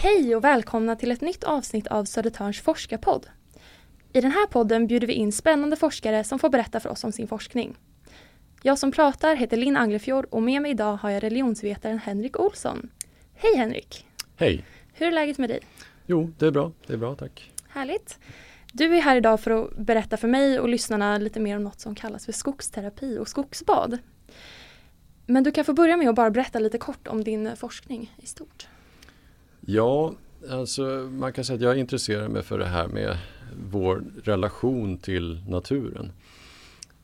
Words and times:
Hej 0.00 0.36
och 0.36 0.44
välkomna 0.44 0.96
till 0.96 1.10
ett 1.10 1.20
nytt 1.20 1.44
avsnitt 1.44 1.86
av 1.86 2.04
Södertörns 2.04 2.60
forskarpodd. 2.60 3.26
I 4.12 4.20
den 4.20 4.30
här 4.30 4.46
podden 4.46 4.86
bjuder 4.86 5.06
vi 5.06 5.12
in 5.12 5.32
spännande 5.32 5.76
forskare 5.76 6.24
som 6.24 6.38
får 6.38 6.48
berätta 6.48 6.80
för 6.80 6.90
oss 6.90 7.04
om 7.04 7.12
sin 7.12 7.28
forskning. 7.28 7.76
Jag 8.62 8.78
som 8.78 8.92
pratar 8.92 9.36
heter 9.36 9.56
Linn 9.56 9.76
Anglefjord 9.76 10.24
och 10.30 10.42
med 10.42 10.62
mig 10.62 10.70
idag 10.70 10.96
har 10.96 11.10
jag 11.10 11.22
religionsvetaren 11.22 11.98
Henrik 11.98 12.40
Olsson. 12.40 12.90
Hej 13.34 13.56
Henrik! 13.56 14.06
Hej! 14.36 14.64
Hur 14.92 15.06
är 15.06 15.12
läget 15.12 15.38
med 15.38 15.50
dig? 15.50 15.60
Jo, 16.06 16.32
det 16.38 16.46
är 16.46 16.50
bra. 16.50 16.72
Det 16.86 16.92
är 16.92 16.96
bra, 16.96 17.14
tack. 17.14 17.52
Härligt! 17.68 18.18
Du 18.72 18.96
är 18.96 19.00
här 19.00 19.16
idag 19.16 19.40
för 19.40 19.50
att 19.50 19.76
berätta 19.76 20.16
för 20.16 20.28
mig 20.28 20.60
och 20.60 20.68
lyssnarna 20.68 21.18
lite 21.18 21.40
mer 21.40 21.56
om 21.56 21.64
något 21.64 21.80
som 21.80 21.94
kallas 21.94 22.24
för 22.24 22.32
skogsterapi 22.32 23.18
och 23.18 23.28
skogsbad. 23.28 23.98
Men 25.26 25.44
du 25.44 25.50
kan 25.52 25.64
få 25.64 25.72
börja 25.72 25.96
med 25.96 26.08
att 26.08 26.14
bara 26.14 26.30
berätta 26.30 26.58
lite 26.58 26.78
kort 26.78 27.08
om 27.08 27.24
din 27.24 27.56
forskning 27.56 28.14
i 28.22 28.26
stort. 28.26 28.68
Ja, 29.70 30.14
alltså 30.50 30.82
man 31.12 31.32
kan 31.32 31.44
säga 31.44 31.56
att 31.56 31.62
jag 31.62 31.78
intresserar 31.78 32.28
mig 32.28 32.42
för 32.42 32.58
det 32.58 32.66
här 32.66 32.86
med 32.86 33.18
vår 33.70 34.04
relation 34.24 34.98
till 34.98 35.40
naturen. 35.48 36.12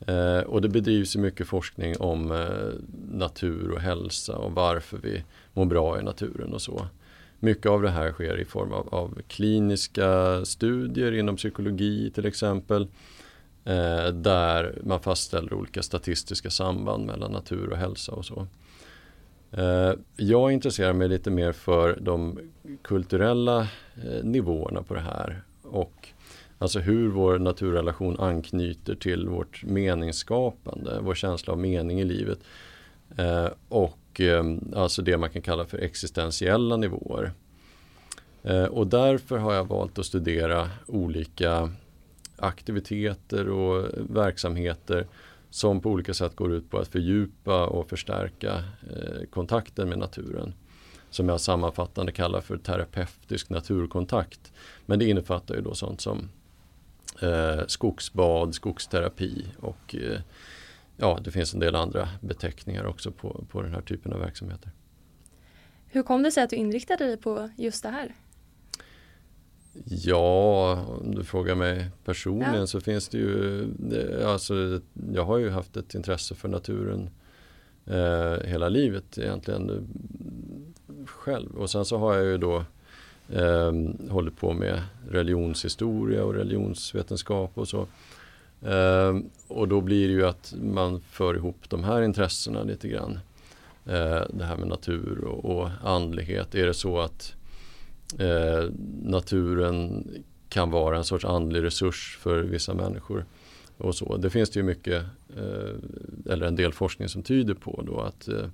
Eh, 0.06 0.38
och 0.38 0.62
det 0.62 0.68
bedrivs 0.68 1.16
mycket 1.16 1.46
forskning 1.46 1.96
om 1.98 2.32
eh, 2.32 3.18
natur 3.18 3.70
och 3.70 3.80
hälsa 3.80 4.36
och 4.36 4.52
varför 4.52 4.98
vi 4.98 5.24
mår 5.52 5.64
bra 5.64 6.00
i 6.00 6.02
naturen 6.02 6.52
och 6.54 6.62
så. 6.62 6.86
Mycket 7.40 7.66
av 7.66 7.82
det 7.82 7.90
här 7.90 8.12
sker 8.12 8.40
i 8.40 8.44
form 8.44 8.72
av, 8.72 8.94
av 8.94 9.18
kliniska 9.28 10.44
studier 10.44 11.12
inom 11.12 11.36
psykologi 11.36 12.10
till 12.14 12.26
exempel. 12.26 12.82
Eh, 13.64 14.06
där 14.06 14.78
man 14.84 15.00
fastställer 15.00 15.54
olika 15.54 15.82
statistiska 15.82 16.50
samband 16.50 17.06
mellan 17.06 17.32
natur 17.32 17.70
och 17.70 17.78
hälsa 17.78 18.12
och 18.12 18.24
så. 18.24 18.46
Eh, 19.56 19.92
jag 20.16 20.52
intresserar 20.52 20.92
mig 20.92 21.08
lite 21.08 21.30
mer 21.30 21.52
för 21.52 21.98
de 22.00 22.38
kulturella 22.82 23.60
eh, 24.04 24.24
nivåerna 24.24 24.82
på 24.82 24.94
det 24.94 25.00
här. 25.00 25.42
Och 25.62 26.08
alltså 26.58 26.78
hur 26.78 27.08
vår 27.08 27.38
naturrelation 27.38 28.20
anknyter 28.20 28.94
till 28.94 29.28
vårt 29.28 29.64
meningsskapande, 29.64 30.98
vår 31.00 31.14
känsla 31.14 31.52
av 31.52 31.58
mening 31.58 32.00
i 32.00 32.04
livet. 32.04 32.38
Eh, 33.16 33.48
och 33.68 33.98
alltså 34.74 35.02
det 35.02 35.18
man 35.18 35.30
kan 35.30 35.42
kalla 35.42 35.64
för 35.64 35.78
existentiella 35.78 36.76
nivåer. 36.76 37.32
Och 38.70 38.86
därför 38.86 39.38
har 39.38 39.54
jag 39.54 39.64
valt 39.68 39.98
att 39.98 40.06
studera 40.06 40.70
olika 40.86 41.70
aktiviteter 42.36 43.48
och 43.48 43.88
verksamheter 43.96 45.06
som 45.54 45.80
på 45.80 45.90
olika 45.90 46.14
sätt 46.14 46.36
går 46.36 46.52
ut 46.52 46.70
på 46.70 46.78
att 46.78 46.88
fördjupa 46.88 47.66
och 47.66 47.88
förstärka 47.88 48.54
eh, 48.90 49.24
kontakten 49.30 49.88
med 49.88 49.98
naturen. 49.98 50.54
Som 51.10 51.28
jag 51.28 51.40
sammanfattande 51.40 52.12
kallar 52.12 52.40
för 52.40 52.56
terapeutisk 52.56 53.50
naturkontakt. 53.50 54.52
Men 54.86 54.98
det 54.98 55.08
innefattar 55.08 55.54
ju 55.54 55.60
då 55.60 55.74
sånt 55.74 56.00
som 56.00 56.28
eh, 57.22 57.66
skogsbad, 57.66 58.54
skogsterapi 58.54 59.46
och 59.60 59.94
eh, 59.94 60.20
ja, 60.96 61.18
det 61.24 61.30
finns 61.30 61.54
en 61.54 61.60
del 61.60 61.74
andra 61.76 62.08
beteckningar 62.20 62.84
också 62.84 63.10
på, 63.10 63.44
på 63.50 63.62
den 63.62 63.72
här 63.74 63.82
typen 63.82 64.12
av 64.12 64.18
verksamheter. 64.18 64.70
Hur 65.86 66.02
kom 66.02 66.22
det 66.22 66.30
sig 66.30 66.42
att 66.42 66.50
du 66.50 66.56
inriktade 66.56 67.06
dig 67.06 67.16
på 67.16 67.50
just 67.56 67.82
det 67.82 67.90
här? 67.90 68.14
Ja, 69.84 70.72
om 71.02 71.14
du 71.14 71.24
frågar 71.24 71.54
mig 71.54 71.90
personligen 72.04 72.54
ja. 72.54 72.66
så 72.66 72.80
finns 72.80 73.08
det 73.08 73.18
ju, 73.18 73.68
alltså 74.26 74.80
jag 75.14 75.24
har 75.24 75.38
ju 75.38 75.50
haft 75.50 75.76
ett 75.76 75.94
intresse 75.94 76.34
för 76.34 76.48
naturen 76.48 77.10
eh, 77.86 78.46
hela 78.46 78.68
livet 78.68 79.18
egentligen 79.18 79.88
själv. 81.06 81.56
Och 81.56 81.70
sen 81.70 81.84
så 81.84 81.98
har 81.98 82.14
jag 82.14 82.24
ju 82.24 82.38
då 82.38 82.64
eh, 83.32 83.72
hållit 84.10 84.36
på 84.36 84.52
med 84.52 84.82
religionshistoria 85.10 86.24
och 86.24 86.34
religionsvetenskap 86.34 87.50
och 87.54 87.68
så. 87.68 87.86
Eh, 88.62 89.18
och 89.48 89.68
då 89.68 89.80
blir 89.80 90.08
det 90.08 90.14
ju 90.14 90.26
att 90.26 90.54
man 90.62 91.00
för 91.00 91.34
ihop 91.36 91.56
de 91.68 91.84
här 91.84 92.02
intressena 92.02 92.62
lite 92.62 92.88
grann. 92.88 93.18
Eh, 93.86 94.22
det 94.30 94.44
här 94.44 94.56
med 94.56 94.68
natur 94.68 95.24
och, 95.24 95.44
och 95.44 95.70
andlighet. 95.82 96.54
Är 96.54 96.66
det 96.66 96.74
så 96.74 96.98
att 96.98 97.34
eh, 98.18 98.70
naturen 99.02 100.08
kan 100.48 100.70
vara 100.70 100.96
en 100.96 101.04
sorts 101.04 101.24
andlig 101.24 101.62
resurs 101.62 102.18
för 102.20 102.42
vissa 102.42 102.74
människor. 102.74 103.24
Och 103.76 103.94
så. 103.94 104.16
Det 104.16 104.30
finns 104.30 104.50
det 104.50 104.60
ju 104.60 104.64
mycket, 104.64 105.04
eh, 105.36 106.32
eller 106.32 106.46
en 106.46 106.56
del 106.56 106.72
forskning 106.72 107.08
som 107.08 107.22
tyder 107.22 107.54
på 107.54 107.82
då 107.86 108.00
att 108.00 108.28
eh, 108.28 108.46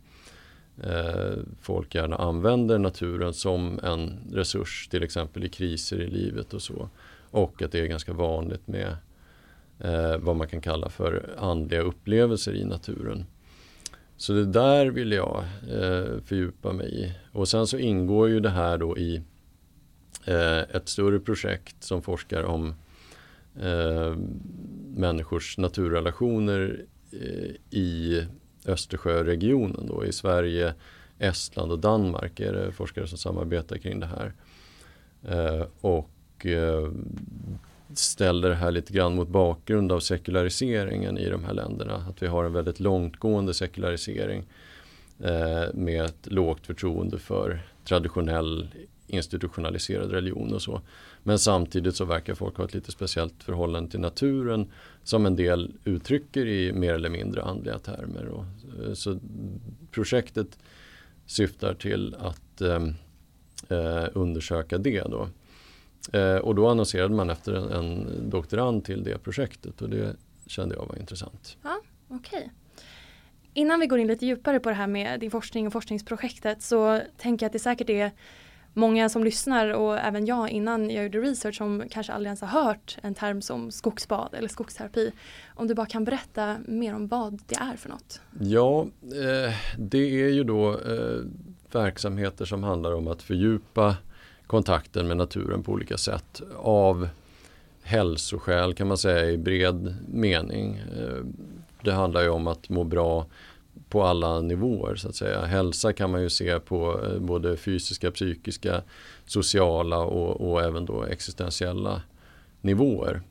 eh, 0.91 1.39
folk 1.60 1.94
gärna 1.94 2.16
använder 2.16 2.78
naturen 2.78 3.34
som 3.34 3.81
en 3.83 4.19
resurs 4.33 4.89
till 4.91 5.03
exempel 5.03 5.44
i 5.44 5.49
kriser 5.49 6.00
i 6.00 6.06
livet 6.06 6.55
och 6.55 6.62
så. 6.62 6.89
Och 7.31 7.62
att 7.62 7.72
det 7.72 7.81
är 7.81 7.87
ganska 7.87 8.12
vanligt 8.12 8.69
med 8.69 8.97
eh, 9.78 10.16
vad 10.19 10.37
man 10.37 10.49
kan 10.49 10.60
kalla 10.60 10.89
för 10.89 11.34
andliga 11.39 11.81
upplevelser 11.81 12.55
i 12.55 12.65
naturen. 12.65 13.25
Så 14.16 14.33
det 14.33 14.47
där 14.47 14.87
vill 14.87 15.12
jag 15.12 15.44
eh, 15.71 16.21
fördjupa 16.25 16.72
mig 16.72 17.05
i. 17.05 17.12
Och 17.33 17.49
sen 17.49 17.66
så 17.66 17.78
ingår 17.78 18.28
ju 18.28 18.41
det 18.41 18.50
här 18.50 18.78
då 18.78 18.99
i 18.99 19.22
Eh, 20.25 20.58
ett 20.58 20.88
större 20.88 21.20
projekt 21.20 21.84
som 21.84 22.03
forskar 22.03 22.42
om 22.42 22.75
eh, 23.60 24.14
människors 24.97 25.58
naturrelationer 25.58 26.84
eh, 27.12 27.78
i 27.78 28.26
Östersjöregionen 28.66 29.86
då, 29.86 30.04
i 30.04 30.12
Sverige, 30.12 30.75
Estland 31.19 31.72
och 31.72 31.78
Danmark 31.78 32.41
är 32.41 32.53
det 32.53 32.72
forskare 32.72 33.06
som 33.06 33.19
samarbetar 33.19 33.78
kring 33.78 34.00
det 34.00 34.06
här. 34.06 34.32
Eh, 35.28 35.66
och 35.80 36.47
eh, 36.47 36.92
ställer 37.94 38.48
det 38.48 38.54
här 38.54 38.70
lite 38.70 38.92
grann 38.92 39.14
mot 39.14 39.28
bakgrund 39.28 39.92
av 39.92 40.00
sekulariseringen 40.00 41.19
i 41.19 41.28
de 41.28 41.44
här 41.44 41.54
länderna. 41.54 41.94
Att 42.09 42.22
vi 42.22 42.26
har 42.26 42.44
en 42.44 42.53
väldigt 42.53 42.80
långtgående 42.80 43.54
sekularisering 43.54 44.44
eh, 45.20 45.75
med 45.75 46.04
ett 46.04 46.26
lågt 46.26 46.66
förtroende 46.66 47.19
för 47.19 47.62
traditionell 47.84 48.69
institutionaliserad 49.10 50.10
religion 50.10 50.54
och 50.54 50.62
så. 50.62 50.81
Men 51.22 51.38
samtidigt 51.38 51.97
så 51.97 52.04
verkar 52.04 52.34
folk 52.34 52.56
ha 52.56 52.65
ett 52.65 52.75
lite 52.75 52.93
speciellt 52.93 53.43
förhållande 53.43 53.91
till 53.91 54.00
naturen 54.00 54.71
som 55.04 55.26
en 55.26 55.37
del 55.37 55.75
uttrycker 55.84 56.47
i 56.47 56.72
mer 56.72 56.94
eller 56.94 57.10
mindre 57.10 57.43
andliga 57.43 57.78
termer. 57.78 58.28
Och, 58.28 58.44
eh, 58.84 58.93
så 58.93 59.19
projektet 59.91 60.59
syftar 61.26 61.75
till 61.75 62.16
att 62.19 62.60
ehm, 62.60 62.94
eh, 63.69 64.09
undersöka 64.12 64.78
det 64.78 65.03
då. 65.03 65.28
Eh, 66.19 66.37
och 66.37 66.54
då 66.54 66.69
annonserade 66.69 67.15
man 67.15 67.31
efter 67.31 67.53
en, 67.53 67.71
en, 67.71 68.31
doktorand 68.31 68.84
till 68.84 69.04
det 69.04 69.19
projektet 69.19 69.82
och 69.82 69.91
det 69.91 70.16
kände 70.47 70.75
jag 70.75 70.87
var 70.87 70.98
intressant. 70.98 71.56
Ja, 71.62 71.81
Okay. 72.10 72.48
Innan 73.54 73.81
vi 73.81 73.87
går 73.87 73.98
in 73.98 74.06
lite 74.06 74.27
djupare 74.27 74.60
på 74.60 74.69
det 74.69 74.75
här 74.75 74.87
med 74.87 75.21
din 75.21 75.31
forskning 75.31 75.66
och 75.66 75.72
forskningsprojektet 75.72 76.62
så 76.62 77.00
tänker 77.16 77.44
jag 77.44 77.48
att 77.48 77.53
det 77.53 77.59
säkert 77.59 77.91
är 77.91 78.12
många 78.75 79.08
som 79.08 79.25
lyssnar 79.25 79.69
och 79.69 79.98
även 79.98 80.26
jag 80.26 80.50
innan 80.50 80.91
jag 80.91 81.04
gjorde 81.04 81.19
research 81.19 81.56
som 81.56 81.84
kanske 81.91 82.12
aldrig 82.12 82.28
ens 82.28 82.41
har 82.41 82.48
hört 82.48 82.98
en 83.03 83.14
term 83.14 83.42
som 83.42 83.70
skogsbad 83.70 84.34
eller 84.34 84.48
skogsterapi. 84.48 85.12
Om 85.54 85.66
du 85.66 85.75
bara 85.75 85.86
kan 85.86 86.04
berätta 86.04 86.56
mer 86.66 86.94
om 86.94 87.09
vad 87.09 87.41
det 87.47 87.54
är 87.54 87.76
för 87.76 87.88
något? 87.88 88.20
Ja, 88.41 88.86
eh, 89.03 89.54
det 89.78 90.22
är 90.22 90.28
ju 90.28 90.44
då 90.44 90.70
eh, 90.70 91.20
verksamheter 91.72 92.44
som 92.44 92.62
handlar 92.62 92.92
om 92.92 93.09
att 93.09 93.22
fördjupa 93.22 93.97
kontakten 94.47 95.09
med 95.09 95.16
naturen 95.16 95.62
på 95.62 95.72
olika 95.72 95.97
sätt 95.97 96.42
av 96.56 97.09
hälsoskäl 97.82 98.75
kan 98.75 98.88
man 98.88 98.98
säga 98.98 99.30
i 99.30 99.38
bred 99.38 99.97
mening. 100.09 100.76
Eh, 100.76 101.24
det 101.84 101.92
handlar 101.92 102.22
ju 102.22 102.28
om 102.28 102.47
att 102.47 102.68
må 102.68 102.84
bra 102.84 103.27
på 103.91 104.03
alla 104.03 104.41
nivåer 104.41 104.97
så 104.97 105.09
att 105.09 105.15
säga. 105.15 105.45
Hälsa 105.45 105.92
kan 105.92 106.10
man 106.10 106.22
ju 106.22 106.31
se 106.31 106.60
på 106.60 107.01
eh, 107.04 107.19
både 107.19 107.57
fysiska, 107.57 108.10
psykiska, 108.10 108.83
sociala 109.27 109.98
och, 109.98 110.51
och 110.51 110.63
även 110.63 110.84
då 110.84 111.04
existentiella 111.04 112.03
nivåer. 112.60 113.22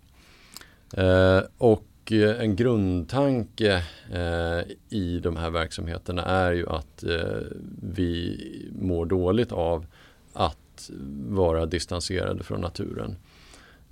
Eh, 0.94 1.42
och 1.58 2.12
eh, 2.12 2.42
en 2.42 2.56
grundtanke 2.56 3.84
eh, 4.14 4.60
i 4.90 5.20
de 5.24 5.38
här 5.38 5.50
verksamheterna 5.50 6.24
är 6.24 6.52
ju 6.52 6.70
att 6.70 7.04
eh, 7.04 7.42
vi 7.82 8.40
mår 8.82 9.06
dåligt 9.06 9.52
av 9.52 9.86
att 10.34 10.90
vara 11.30 11.66
distanserade 11.66 12.44
från 12.44 12.62
naturen. 12.62 13.16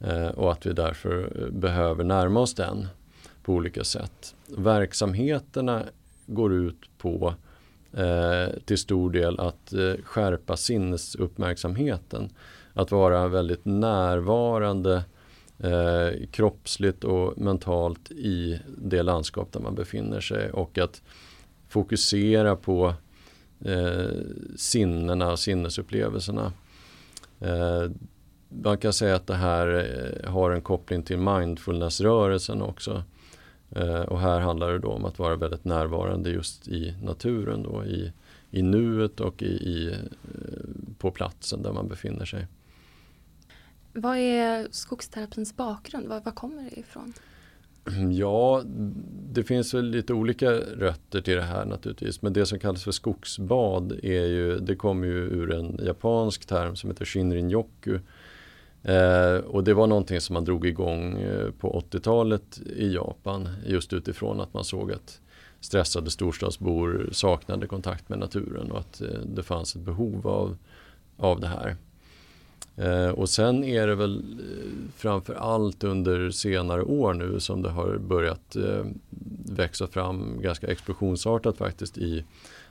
Eh, 0.01 0.27
och 0.27 0.51
att 0.51 0.65
vi 0.65 0.73
därför 0.73 1.41
eh, 1.41 1.49
behöver 1.51 2.03
närma 2.03 2.39
oss 2.39 2.53
den 2.53 2.87
på 3.43 3.53
olika 3.53 3.83
sätt. 3.83 4.35
Verksamheterna 4.47 5.83
går 6.27 6.53
ut 6.53 6.89
på 6.97 7.33
eh, 7.93 8.59
till 8.65 8.77
stor 8.77 9.11
del 9.11 9.39
att 9.39 9.73
eh, 9.73 9.93
skärpa 10.03 10.57
sinnesuppmärksamheten. 10.57 12.29
Att 12.73 12.91
vara 12.91 13.27
väldigt 13.27 13.65
närvarande 13.65 15.03
eh, 15.59 16.27
kroppsligt 16.31 17.03
och 17.03 17.37
mentalt 17.37 18.11
i 18.11 18.59
det 18.77 19.03
landskap 19.03 19.51
där 19.51 19.59
man 19.59 19.75
befinner 19.75 20.19
sig 20.21 20.51
och 20.51 20.77
att 20.77 21.01
fokusera 21.69 22.55
på 22.55 22.93
eh, 23.65 24.09
sinnena 24.55 25.31
och 25.31 25.39
sinnesupplevelserna. 25.39 26.53
Eh, 27.39 27.91
man 28.49 28.77
kan 28.77 28.93
säga 28.93 29.15
att 29.15 29.27
det 29.27 29.35
här 29.35 29.67
eh, 30.23 30.31
har 30.31 30.51
en 30.51 30.61
koppling 30.61 31.03
till 31.03 31.17
mindfulnessrörelsen 31.17 32.61
också. 32.61 33.03
Eh, 33.69 34.01
och 34.01 34.19
här 34.19 34.39
handlar 34.39 34.71
det 34.71 34.79
då 34.79 34.87
om 34.87 35.05
att 35.05 35.19
vara 35.19 35.35
väldigt 35.35 35.65
närvarande 35.65 36.29
just 36.29 36.67
i 36.67 36.95
naturen 37.03 37.63
då, 37.63 37.85
i, 37.85 38.11
i 38.51 38.61
nuet 38.61 39.19
och 39.19 39.41
i, 39.41 39.45
i, 39.45 39.87
eh, 39.87 39.99
på 40.97 41.11
platsen 41.11 41.61
där 41.61 41.71
man 41.71 41.87
befinner 41.87 42.25
sig. 42.25 42.47
Vad 43.93 44.17
är 44.17 44.67
skogsterapins 44.71 45.55
bakgrund? 45.55 46.07
Var, 46.07 46.21
var 46.21 46.31
kommer 46.31 46.63
det 46.63 46.79
ifrån? 46.79 47.13
Ja, 48.11 48.63
det 49.33 49.43
finns 49.43 49.73
väl 49.73 49.85
lite 49.85 50.13
olika 50.13 50.51
rötter 50.51 51.21
till 51.21 51.35
det 51.35 51.41
här 51.41 51.65
naturligtvis. 51.65 52.21
Men 52.21 52.33
det 52.33 52.45
som 52.45 52.59
kallas 52.59 52.83
för 52.83 52.91
skogsbad 52.91 53.91
är 54.03 54.25
ju, 54.25 54.59
det 54.59 54.75
kommer 54.75 55.07
ju 55.07 55.13
ur 55.13 55.53
en 55.53 55.79
japansk 55.83 56.45
term 56.45 56.75
som 56.75 56.89
heter 56.89 57.05
Shinrin-yoku. 57.05 57.99
Eh, 58.87 59.37
och 59.37 59.63
det 59.63 59.73
var 59.73 59.87
någonting 59.87 60.21
som 60.21 60.33
man 60.33 60.45
drog 60.45 60.65
igång 60.65 61.21
eh, 61.21 61.51
på 61.51 61.83
80-talet 61.91 62.61
i 62.75 62.93
Japan 62.93 63.49
just 63.65 63.93
utifrån 63.93 64.39
att 64.39 64.53
man 64.53 64.63
såg 64.63 64.91
att 64.91 65.19
stressade 65.59 66.11
storstadsbor 66.11 67.09
saknade 67.11 67.67
kontakt 67.67 68.09
med 68.09 68.19
naturen 68.19 68.71
och 68.71 68.79
att 68.79 69.01
eh, 69.01 69.07
det 69.25 69.43
fanns 69.43 69.75
ett 69.75 69.81
behov 69.81 70.27
av, 70.27 70.57
av 71.17 71.39
det 71.39 71.47
här. 71.47 71.75
Eh, 72.77 73.09
och 73.09 73.29
sen 73.29 73.63
är 73.63 73.87
det 73.87 73.95
väl 73.95 74.17
eh, 74.17 74.91
framför 74.95 75.33
allt 75.33 75.83
under 75.83 76.29
senare 76.29 76.83
år 76.83 77.13
nu 77.13 77.39
som 77.39 77.61
det 77.61 77.69
har 77.69 77.97
börjat 77.97 78.55
eh, 78.55 78.85
växa 79.45 79.87
fram 79.87 80.41
ganska 80.41 80.67
explosionsartat 80.67 81.57
faktiskt 81.57 81.97
i 81.97 82.23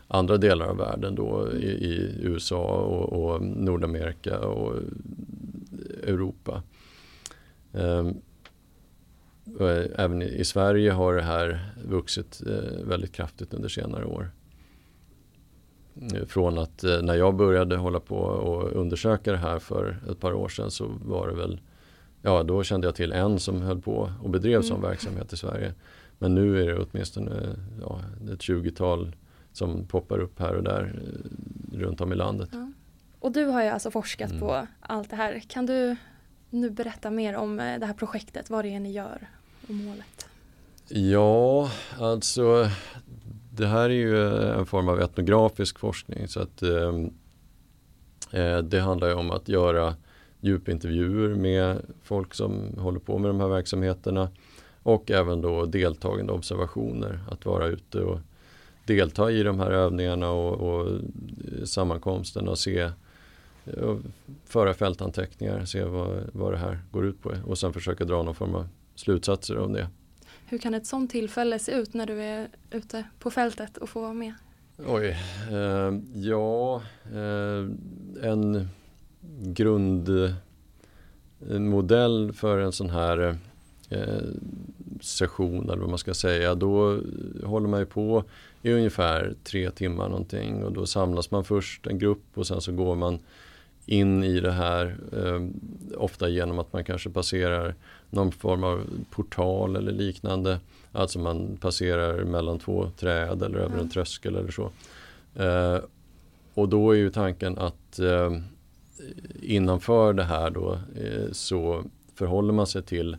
andra 0.09 0.37
delar 0.37 0.67
av 0.67 0.77
världen 0.77 1.15
då 1.15 1.49
i, 1.53 1.67
i 1.67 2.19
USA 2.23 2.65
och, 2.67 3.13
och, 3.13 3.43
Nordamerika 3.43 4.39
och 4.39 4.75
Europa. 6.07 6.63
Ehm, 7.73 8.15
även 9.97 10.23
i 10.23 10.45
Sverige 10.45 10.91
har 10.91 11.15
det 11.15 11.23
här 11.23 11.75
vuxit 11.85 12.43
väldigt 12.85 13.13
kraftigt 13.13 13.55
under 13.55 13.69
senare 13.69 14.05
år. 14.05 14.31
Från 16.27 16.59
att 16.59 16.85
eh, 16.85 17.03
när 17.03 17.15
jag 17.15 17.37
började 17.37 17.77
hålla 17.77 18.01
på 18.01 18.17
och 18.17 18.73
undersöka 18.73 19.33
det 19.33 19.39
här 19.39 19.59
för 19.59 19.97
ett 20.11 20.21
par 20.21 20.33
år 20.33 20.49
sedan 20.49 20.71
så 20.71 20.91
var 21.05 21.29
det 21.29 21.35
väl 21.35 21.61
Ja 22.23 22.43
då 22.43 22.63
kände 22.63 22.87
jag 22.87 22.95
till 22.95 23.13
en 23.13 23.39
som 23.39 23.63
höll 23.63 23.81
på 23.81 24.13
och 24.23 24.31
bedrev 24.31 24.55
mm. 24.55 24.63
sån 24.63 24.83
verksamhet 24.83 25.33
i 25.33 25.37
Sverige. 25.37 25.75
Men 26.19 26.35
nu 26.35 26.63
är 26.63 26.67
det 26.67 26.79
åtminstone 26.79 27.57
ja, 27.81 28.01
ett 28.33 28.41
20-tal 28.41 29.17
som 29.53 29.87
poppar 29.87 30.19
upp 30.19 30.41
här 30.41 30.55
och 30.55 30.63
där 30.63 31.01
eh, 31.03 31.79
runt 31.79 32.01
om 32.01 32.13
i 32.13 32.17
landet. 32.17 32.49
Ja. 32.53 32.73
Och 33.27 33.33
du 33.33 33.45
har 33.45 33.63
ju 33.63 33.69
alltså 33.69 33.91
forskat 33.91 34.31
mm. 34.31 34.41
på 34.41 34.67
allt 34.81 35.11
det 35.11 35.17
här. 35.17 35.43
Kan 35.49 35.67
du 35.67 35.97
nu 36.51 36.71
berätta 36.71 37.11
mer 37.11 37.37
om 37.37 37.61
eh, 37.61 37.79
det 37.79 37.87
här 37.87 37.95
projektet, 37.95 38.51
vad 38.51 38.65
det 38.65 38.69
är 38.69 38.81
ni 38.81 38.93
gör 38.93 39.29
och 39.69 39.75
målet? 39.75 40.29
Ja, 40.89 41.71
alltså 41.99 42.71
det 43.51 43.67
här 43.67 43.85
är 43.85 43.95
ju 43.95 44.33
en 44.59 44.67
form 44.67 44.89
av 44.89 45.01
etnografisk 45.01 45.79
forskning 45.79 46.29
så 46.29 46.41
att 46.41 46.63
ehm, 46.63 47.13
eh, 48.33 48.59
det 48.59 48.81
handlar 48.81 49.15
om 49.15 49.31
att 49.31 49.49
göra 49.49 49.95
djupintervjuer 50.41 51.35
med 51.35 51.81
folk 52.03 52.35
som 52.35 52.79
håller 52.79 53.01
på 53.01 53.19
med 53.19 53.31
de 53.31 53.41
här 53.41 53.49
verksamheterna 53.49 54.29
och 54.83 55.11
även 55.11 55.41
då 55.41 55.65
deltagande 55.67 56.33
observationer, 56.33 57.21
att 57.31 57.47
vara 57.47 57.67
ute 57.67 58.01
och 58.01 58.19
delta 58.85 59.31
i 59.31 59.43
de 59.43 59.61
här 59.61 59.71
övningarna 59.71 60.31
och, 60.31 60.55
och 60.55 61.01
sammankomsterna 61.65 62.51
och 62.51 62.59
se 62.59 62.91
föra 64.45 64.75
fältanteckningar, 64.75 65.65
se 65.65 65.85
vad, 65.85 66.31
vad 66.33 66.53
det 66.53 66.59
här 66.59 66.79
går 66.91 67.07
ut 67.07 67.23
på 67.23 67.35
och 67.45 67.59
sen 67.59 67.73
försöka 67.73 68.05
dra 68.05 68.23
någon 68.23 68.35
form 68.35 68.55
av 68.55 68.69
slutsatser 68.95 69.59
om 69.59 69.73
det. 69.73 69.89
Hur 70.47 70.59
kan 70.59 70.75
ett 70.75 70.87
sånt 70.87 71.11
tillfälle 71.11 71.59
se 71.59 71.73
ut 71.73 71.95
när 71.95 72.07
du 72.07 72.23
är 72.23 72.49
ute 72.71 73.05
på 73.19 73.31
fältet 73.31 73.77
och 73.77 73.89
får 73.89 74.01
vara 74.01 74.15
med? 74.15 74.35
Oj, 74.87 75.17
eh, 75.51 75.95
ja, 76.15 76.83
eh, 77.13 77.67
en 78.31 78.69
grundmodell 79.41 80.33
för 82.33 82.59
en 82.59 82.73
sån 82.73 82.91
här 82.91 83.39
eh, 83.91 84.25
session 85.01 85.71
eller 85.71 85.81
vad 85.81 85.89
man 85.89 85.99
ska 85.99 86.15
säga. 86.15 86.55
Då 86.55 87.01
håller 87.45 87.69
man 87.69 87.81
ju 87.81 87.87
på 87.87 88.25
i 88.63 88.73
ungefär 88.73 89.35
tre 89.45 89.71
timmar 89.71 90.09
någonting 90.09 90.65
och 90.65 90.73
då 90.73 90.87
samlas 90.87 91.31
man 91.31 91.45
först 91.45 91.87
en 91.87 91.99
grupp 91.99 92.25
och 92.35 92.47
sen 92.47 92.61
så 92.61 92.73
går 92.73 92.97
man 92.97 93.19
in 93.87 94.25
i 94.25 94.41
det 94.41 94.53
här. 94.53 94.97
Eh, 95.13 95.47
ofta 95.99 96.29
genom 96.29 96.59
att 96.59 96.73
man 96.73 96.85
kanske 96.85 97.11
passerar 97.11 97.75
någon 98.11 98.33
form 98.33 98.65
av 98.65 98.85
portal 99.11 99.77
eller 99.77 99.93
liknande. 99.93 100.61
Alltså 100.93 101.19
man 101.19 101.57
passerar 101.57 102.25
mellan 102.25 102.59
två 102.59 102.91
träd 102.91 103.43
eller 103.43 103.59
över 103.59 103.79
en 103.79 103.91
tröskel 103.91 104.37
eller 104.37 104.51
så. 104.51 104.71
Eh, 105.43 105.79
och 106.55 106.69
då 106.69 106.91
är 106.91 106.97
ju 106.97 107.11
tanken 107.11 107.59
att 107.59 107.99
eh, 107.99 108.31
innanför 109.43 110.13
det 110.13 110.25
här 110.25 110.51
då 110.51 110.79
eh, 110.97 111.33
så 111.33 111.85
förhåller 112.15 112.53
man 112.53 112.67
sig 112.67 112.83
till 112.83 113.17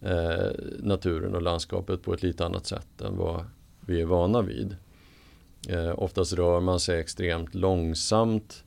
eh, 0.00 0.50
naturen 0.78 1.34
och 1.34 1.42
landskapet 1.42 2.02
på 2.02 2.14
ett 2.14 2.22
lite 2.22 2.46
annat 2.46 2.66
sätt 2.66 3.00
än 3.00 3.16
vad 3.16 3.44
vi 3.80 4.00
är 4.00 4.06
vana 4.06 4.42
vid. 4.42 4.76
Eh, 5.68 5.92
oftast 5.96 6.32
rör 6.32 6.60
man 6.60 6.80
sig 6.80 7.00
extremt 7.00 7.54
långsamt 7.54 8.64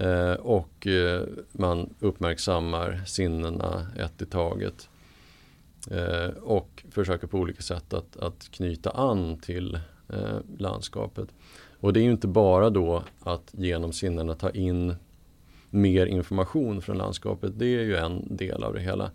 Eh, 0.00 0.32
och 0.32 0.86
eh, 0.86 1.22
man 1.52 1.94
uppmärksammar 2.00 3.02
sinnena 3.06 3.86
ett 3.96 4.22
i 4.22 4.26
taget. 4.26 4.88
Eh, 5.90 6.28
och 6.42 6.84
försöker 6.90 7.26
på 7.26 7.38
olika 7.38 7.62
sätt 7.62 7.94
att, 7.94 8.16
att 8.16 8.50
knyta 8.50 8.90
an 8.90 9.38
till 9.38 9.74
eh, 10.08 10.38
landskapet. 10.58 11.28
Och 11.80 11.92
det 11.92 12.00
är 12.00 12.04
ju 12.04 12.10
inte 12.10 12.28
bara 12.28 12.70
då 12.70 13.02
att 13.20 13.50
genom 13.52 13.92
sinnena 13.92 14.34
ta 14.34 14.50
in 14.50 14.94
mer 15.70 16.06
information 16.06 16.82
från 16.82 16.98
landskapet. 16.98 17.52
Det 17.58 17.66
är 17.66 17.82
ju 17.82 17.96
en 17.96 18.36
del 18.36 18.64
av 18.64 18.74
det 18.74 18.80
hela. 18.80 19.10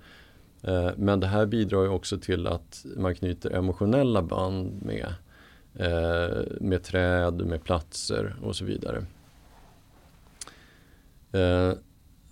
Eh, 0.61 0.89
men 0.97 1.19
det 1.19 1.27
här 1.27 1.45
bidrar 1.45 1.83
ju 1.83 1.89
också 1.89 2.17
till 2.17 2.47
att 2.47 2.85
man 2.97 3.15
knyter 3.15 3.51
emotionella 3.51 4.21
band 4.21 4.81
med, 4.85 5.13
eh, 5.75 6.45
med 6.59 6.83
träd, 6.83 7.45
med 7.45 7.63
platser 7.63 8.35
och 8.43 8.55
så 8.55 8.65
vidare. 8.65 9.05
Eh, 11.35 11.73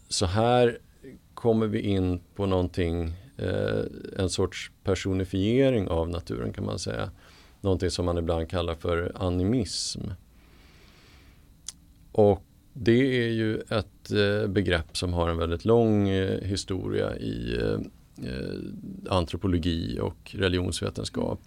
så 0.09 0.25
här 0.25 0.77
kommer 1.33 1.67
vi 1.67 1.79
in 1.79 2.19
på 2.35 2.45
någonting, 2.45 3.13
eh, 3.37 3.83
en 4.17 4.29
sorts 4.29 4.71
personifiering 4.83 5.87
av 5.87 6.09
naturen 6.09 6.53
kan 6.53 6.65
man 6.65 6.79
säga. 6.79 7.11
Någonting 7.61 7.91
som 7.91 8.05
man 8.05 8.17
ibland 8.17 8.49
kallar 8.49 8.75
för 8.75 9.11
animism. 9.15 10.01
Och 12.11 12.43
det 12.73 13.25
är 13.25 13.29
ju 13.29 13.59
ett 13.59 14.11
eh, 14.11 14.47
begrepp 14.47 14.97
som 14.97 15.13
har 15.13 15.29
en 15.29 15.37
väldigt 15.37 15.65
lång 15.65 16.07
historia 16.41 17.17
i 17.17 17.59
antropologi 19.09 19.99
och 20.01 20.35
religionsvetenskap. 20.35 21.39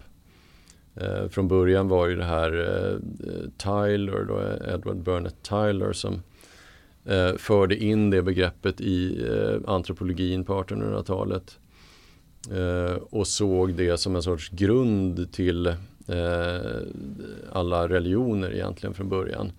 Från 1.29 1.47
början 1.47 1.87
var 1.87 2.07
ju 2.07 2.15
det 2.15 2.23
här 2.23 2.51
Tyler, 3.57 4.25
då, 4.25 4.65
Edward 4.73 4.97
Burnett 4.97 5.43
Tyler 5.43 5.93
som 5.93 6.21
eh, 7.07 7.35
förde 7.37 7.83
in 7.83 8.09
det 8.09 8.21
begreppet 8.21 8.81
i 8.81 9.25
eh, 9.27 9.71
antropologin 9.71 10.43
på 10.43 10.63
1800-talet. 10.63 11.59
Eh, 12.51 12.95
och 13.09 13.27
såg 13.27 13.73
det 13.73 13.97
som 13.97 14.15
en 14.15 14.23
sorts 14.23 14.49
grund 14.49 15.31
till 15.31 15.67
eh, 16.07 16.81
alla 17.51 17.89
religioner 17.89 18.53
egentligen 18.53 18.93
från 18.93 19.09
början. 19.09 19.51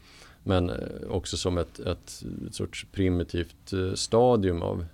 Men 0.42 0.70
eh, 0.70 0.76
också 1.08 1.36
som 1.36 1.58
ett, 1.58 1.80
ett, 1.80 2.24
ett 2.46 2.54
sorts 2.54 2.86
primitivt 2.92 3.72
eh, 3.72 3.94
stadium 3.94 4.62
av 4.62 4.86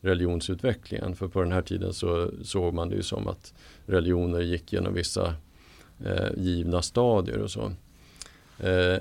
religionsutvecklingen. 0.00 1.16
För 1.16 1.28
på 1.28 1.42
den 1.42 1.52
här 1.52 1.62
tiden 1.62 1.92
så 1.92 2.30
såg 2.42 2.74
man 2.74 2.88
det 2.88 2.96
ju 2.96 3.02
som 3.02 3.28
att 3.28 3.54
religioner 3.86 4.40
gick 4.40 4.72
genom 4.72 4.94
vissa 4.94 5.34
eh, 6.04 6.28
givna 6.36 6.82
stadier 6.82 7.38
och 7.38 7.50
så. 7.50 7.72
Eh, 8.58 8.98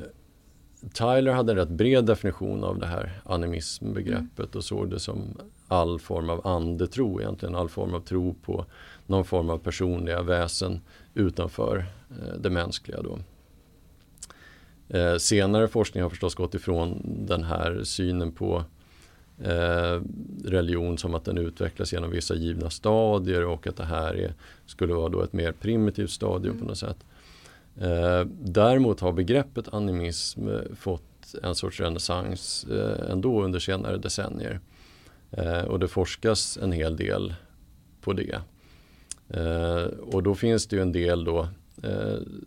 Tyler 0.94 1.32
hade 1.32 1.52
en 1.52 1.58
rätt 1.58 1.70
bred 1.70 2.06
definition 2.06 2.64
av 2.64 2.80
det 2.80 2.86
här 2.86 3.22
animismbegreppet 3.26 4.56
och 4.56 4.64
såg 4.64 4.90
det 4.90 5.00
som 5.00 5.38
all 5.68 6.00
form 6.00 6.30
av 6.30 6.48
andetro 6.48 7.22
egentligen, 7.22 7.56
all 7.56 7.70
form 7.70 7.94
av 7.94 8.00
tro 8.00 8.34
på 8.34 8.66
någon 9.06 9.26
form 9.26 9.50
av 9.50 9.58
personliga 9.58 10.22
väsen 10.22 10.82
utanför 11.14 11.78
eh, 12.10 12.40
det 12.40 12.50
mänskliga. 12.50 13.02
Då. 13.02 13.20
Eh, 14.98 15.18
senare 15.18 15.68
forskning 15.68 16.04
har 16.04 16.10
förstås 16.10 16.36
gått 16.36 16.56
ifrån 16.56 17.02
den 17.28 17.44
här 17.44 17.84
synen 17.84 18.32
på 18.32 18.64
eh, 19.44 20.02
religion 20.46 20.98
som 20.98 21.16
att 21.16 21.26
den 21.26 21.38
utvecklas 21.38 21.94
genom 21.94 22.12
vissa 22.12 22.36
givna 22.36 22.70
stadier 22.70 23.46
och 23.46 23.68
att 23.68 23.78
det 23.78 23.86
här 23.86 24.14
är, 24.14 24.34
skulle 24.66 24.94
vara 24.94 25.10
då 25.10 25.22
ett 25.22 25.34
mer 25.34 25.52
primitivt 25.52 26.12
stadium 26.12 26.60
på 26.60 26.66
något 26.66 26.78
sätt. 26.78 26.98
Eh, 27.82 28.26
däremot 28.40 29.00
har 29.00 29.12
begreppet 29.12 29.74
animism 29.74 30.48
eh, 30.48 30.62
fått 30.76 31.36
en 31.44 31.56
sorts 31.56 31.80
renässans 31.80 32.66
eh, 32.72 33.12
ändå 33.12 33.44
under 33.44 33.60
senare 33.60 33.98
decennier. 33.98 34.60
Och 35.68 35.80
det 35.80 35.88
forskas 35.88 36.58
en 36.58 36.72
hel 36.72 36.96
del 36.98 37.34
på 38.02 38.14
det. 38.14 38.42
Och 40.02 40.24
då 40.24 40.36
finns 40.36 40.68
det 40.68 40.76
ju 40.76 40.82
en 40.82 40.92
del 40.92 41.24
då 41.24 41.50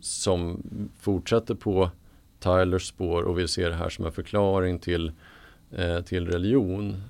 som 0.00 0.62
fortsätter 1.00 1.54
på 1.54 1.90
Tylers 2.38 2.88
spår 2.88 3.22
och 3.22 3.38
vill 3.38 3.49
se 3.49 3.68
det 3.68 3.75
här 3.75 3.88
som 3.88 4.06
en 4.06 4.12
förklaring 4.12 4.78
till, 4.78 5.12
till 6.04 6.26
religion. 6.26 7.02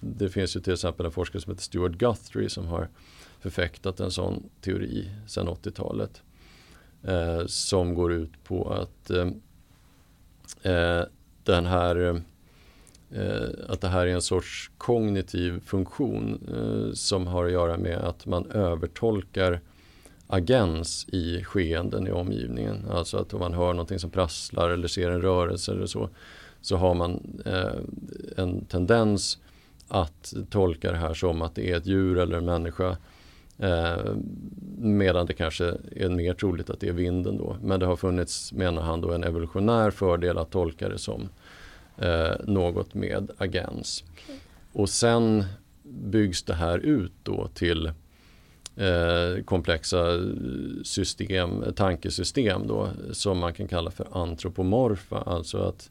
Det 0.00 0.28
finns 0.28 0.56
ju 0.56 0.60
till 0.60 0.72
exempel 0.72 1.06
en 1.06 1.12
forskare 1.12 1.42
som 1.42 1.52
heter 1.52 1.62
Stuart 1.62 1.92
Guthrie 1.92 2.48
som 2.48 2.66
har 2.66 2.88
förfäktat 3.40 4.00
en 4.00 4.10
sån 4.10 4.42
teori 4.60 5.10
sedan 5.26 5.48
80-talet. 5.48 6.22
Eh, 7.02 7.46
som 7.46 7.94
går 7.94 8.12
ut 8.12 8.44
på 8.44 8.72
att 8.72 9.10
eh, 9.10 9.28
eh 10.72 11.04
den 11.44 11.66
här 11.66 12.22
eh, 13.10 13.48
att 13.68 13.80
det 13.80 13.88
här 13.88 14.06
är 14.06 14.14
en 14.14 14.22
sorts 14.22 14.70
kognitiv 14.78 15.60
funktion 15.66 16.48
eh, 16.54 16.92
som 16.94 17.26
har 17.26 17.44
att 17.44 17.52
göra 17.52 17.76
med 17.76 17.98
att 17.98 18.26
man 18.26 18.50
övertolkar 18.50 19.60
agens 20.26 21.06
i 21.08 21.44
skeenden 21.44 22.06
i 22.06 22.10
omgivningen. 22.10 22.84
Alltså 22.90 23.16
att 23.16 23.34
om 23.34 23.40
man 23.40 23.54
hör 23.54 23.72
någonting 23.72 23.98
som 23.98 24.10
prasslar 24.10 24.70
eller 24.70 24.88
ser 24.88 25.10
en 25.10 25.22
rörelse 25.22 25.72
eller 25.72 25.86
så 25.86 26.08
så 26.60 26.76
har 26.76 26.94
man 26.94 27.40
eh, 27.44 28.42
en 28.44 28.64
tendens 28.64 29.38
att 29.88 30.34
tolka 30.50 30.92
det 30.92 30.98
här 30.98 31.14
som 31.14 31.42
att 31.42 31.54
det 31.54 31.70
är 31.70 31.76
ett 31.76 31.86
djur 31.86 32.18
eller 32.18 32.36
en 32.36 32.44
människa. 32.44 32.96
Eh, 33.58 34.14
medan 34.78 35.26
det 35.26 35.32
kanske 35.32 35.64
är 35.96 36.08
mer 36.08 36.34
troligt 36.34 36.70
att 36.70 36.80
det 36.80 36.88
är 36.88 36.92
vinden 36.92 37.36
då. 37.36 37.56
Men 37.62 37.80
det 37.80 37.86
har 37.86 37.96
funnits, 37.96 38.52
menar 38.52 38.82
han, 38.82 39.00
då, 39.00 39.12
en 39.12 39.24
evolutionär 39.24 39.90
fördel 39.90 40.38
att 40.38 40.50
tolka 40.50 40.88
det 40.88 40.98
som 40.98 41.28
eh, 41.98 42.32
något 42.44 42.94
med 42.94 43.30
agens. 43.38 44.04
Och 44.72 44.88
sen 44.88 45.44
byggs 45.82 46.42
det 46.42 46.54
här 46.54 46.78
ut 46.78 47.12
då 47.22 47.48
till 47.54 47.86
eh, 48.76 49.44
komplexa 49.44 50.04
system, 50.84 51.64
tankesystem 51.76 52.66
då, 52.66 52.88
som 53.12 53.38
man 53.38 53.52
kan 53.52 53.68
kalla 53.68 53.90
för 53.90 54.06
antropomorfa. 54.12 55.18
Alltså 55.18 55.58
att 55.58 55.90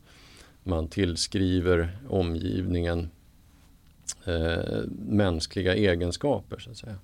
man 0.63 0.87
tillskriver 0.87 1.97
omgivningen 2.09 3.09
eh, 4.25 4.81
mänskliga 5.07 5.75
egenskaper 5.75 6.59
så 6.59 6.71
att 6.71 6.77
säga. 6.77 6.95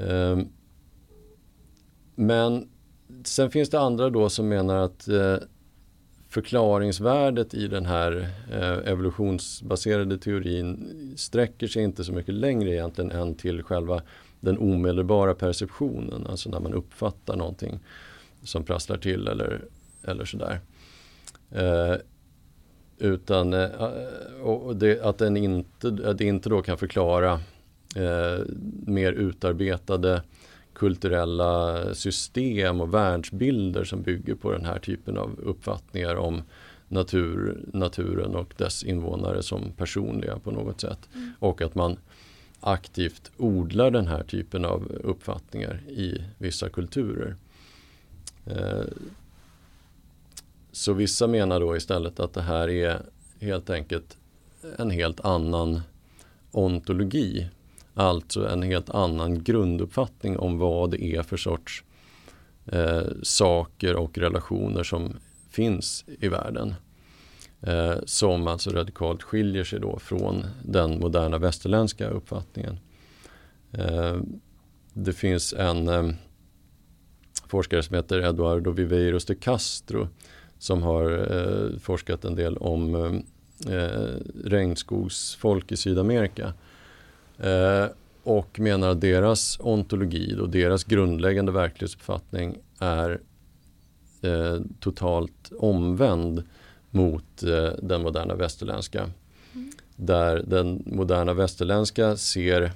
Ehm, 0.00 0.48
men 2.14 2.68
sen 3.24 3.50
finns 3.50 3.70
det 3.70 3.80
andra 3.80 4.10
då 4.10 4.28
som 4.28 4.48
menar 4.48 4.76
att 4.76 5.08
eh, 5.08 5.36
förklaringsvärdet 6.28 7.54
i 7.54 7.68
den 7.68 7.86
här 7.86 8.28
eh, 8.52 8.92
evolutionsbaserade 8.92 10.18
teorin 10.18 10.94
sträcker 11.16 11.66
sig 11.66 11.82
inte 11.82 12.04
så 12.04 12.12
mycket 12.12 12.34
längre 12.34 12.70
egentligen 12.70 13.10
än 13.10 13.34
till 13.34 13.62
själva 13.62 14.02
den 14.40 14.58
omedelbara 14.58 15.34
perceptionen, 15.34 16.26
alltså 16.26 16.50
när 16.50 16.60
man 16.60 16.74
uppfattar 16.74 17.36
någonting 17.36 17.80
som 18.42 18.64
prasslar 18.64 18.96
till 18.96 19.28
eller, 19.28 19.64
eller 20.04 20.24
sådär. 20.24 20.60
Eh, 21.50 21.94
utan 22.98 23.52
eh, 23.52 23.70
och 24.42 24.76
det, 24.76 25.00
att 25.02 25.18
den 25.18 25.36
inte, 25.36 25.98
att 26.04 26.18
det 26.18 26.24
inte 26.24 26.48
då 26.48 26.62
kan 26.62 26.78
förklara 26.78 27.40
eh, 27.96 28.44
mer 28.86 29.12
utarbetade 29.12 30.22
kulturella 30.72 31.94
system 31.94 32.80
och 32.80 32.94
världsbilder 32.94 33.84
som 33.84 34.02
bygger 34.02 34.34
på 34.34 34.52
den 34.52 34.64
här 34.64 34.78
typen 34.78 35.18
av 35.18 35.40
uppfattningar 35.42 36.16
om 36.16 36.42
natur, 36.88 37.60
naturen 37.72 38.34
och 38.34 38.54
dess 38.56 38.82
invånare 38.82 39.42
som 39.42 39.72
personliga 39.72 40.38
på 40.38 40.50
något 40.50 40.80
sätt. 40.80 41.08
Mm. 41.14 41.32
Och 41.38 41.62
att 41.62 41.74
man 41.74 41.96
aktivt 42.60 43.30
odlar 43.36 43.90
den 43.90 44.06
här 44.06 44.22
typen 44.22 44.64
av 44.64 44.92
uppfattningar 45.04 45.80
i 45.88 46.24
vissa 46.38 46.68
kulturer. 46.68 47.36
Eh, 48.46 48.84
så 50.72 50.92
vissa 50.92 51.26
menar 51.26 51.60
då 51.60 51.76
istället 51.76 52.20
att 52.20 52.32
det 52.32 52.42
här 52.42 52.68
är 52.68 53.02
helt 53.40 53.70
enkelt 53.70 54.16
en 54.78 54.90
helt 54.90 55.20
annan 55.20 55.80
ontologi. 56.50 57.48
Alltså 57.94 58.48
en 58.48 58.62
helt 58.62 58.90
annan 58.90 59.42
grunduppfattning 59.44 60.38
om 60.38 60.58
vad 60.58 60.90
det 60.90 61.04
är 61.04 61.22
för 61.22 61.36
sorts 61.36 61.84
eh, 62.66 63.02
saker 63.22 63.96
och 63.96 64.18
relationer 64.18 64.82
som 64.82 65.16
finns 65.50 66.04
i 66.06 66.28
världen. 66.28 66.74
Eh, 67.60 67.94
som 68.04 68.46
alltså 68.46 68.70
radikalt 68.70 69.22
skiljer 69.22 69.64
sig 69.64 69.80
då 69.80 69.98
från 69.98 70.46
den 70.64 71.00
moderna 71.00 71.38
västerländska 71.38 72.08
uppfattningen. 72.08 72.78
Eh, 73.72 74.16
det 74.92 75.12
finns 75.12 75.52
en 75.52 75.88
eh, 75.88 76.10
forskare 77.46 77.82
som 77.82 77.96
heter 77.96 78.18
Eduardo 78.18 78.70
Viveiros 78.70 79.24
de 79.24 79.34
Castro 79.34 80.08
som 80.58 80.82
har 80.82 81.10
eh, 81.36 81.78
forskat 81.78 82.24
en 82.24 82.34
del 82.34 82.56
om 82.56 82.94
eh, 82.94 83.12
eh 83.74 84.16
regnskogsfolk 84.44 85.72
i 85.72 85.76
Sydamerika. 85.76 86.52
Eh, 87.42 87.86
och 88.22 88.60
menar 88.60 88.88
att 88.88 89.00
deras 89.00 89.58
ontologi 89.60 90.36
och 90.40 90.48
deras 90.48 90.84
grundläggande 90.84 91.52
verklighetsuppfattning 91.52 92.58
är 92.78 93.20
eh, 94.22 94.60
totalt 94.80 95.52
omvänd 95.58 96.42
mot 96.90 97.42
eh, 97.42 97.70
den 97.82 98.02
moderna 98.02 98.34
västerländska. 98.34 99.10
Mm. 99.54 99.70
Där 99.96 100.42
den 100.46 100.82
moderna 100.86 101.34
västerländska 101.34 102.16
ser 102.16 102.72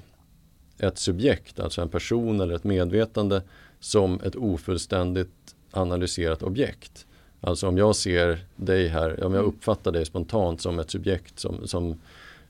ett 0.79 0.99
subjekt, 0.99 1.61
alltså 1.61 1.83
en 1.83 1.89
person 1.89 2.41
eller 2.41 2.55
ett 2.55 2.65
medvetande 2.65 3.43
som 3.81 4.21
ett 4.25 4.37
ofullständigt 4.37 5.55
analyserat 5.71 6.43
objekt. 6.43 7.07
Alltså 7.41 7.69
om 7.69 7.79
jag 7.79 7.97
ser 7.97 8.45
dig 8.57 8.89
här, 8.89 9.25
om 9.25 9.35
jag 9.35 9.43
mm. 9.43 9.55
uppfattar 9.55 9.93
dig 9.93 10.05
spontant 10.05 10.61
som 10.61 10.79
ett 10.79 10.91
subjekt, 10.91 11.39
som, 11.39 11.69
som 11.69 12.01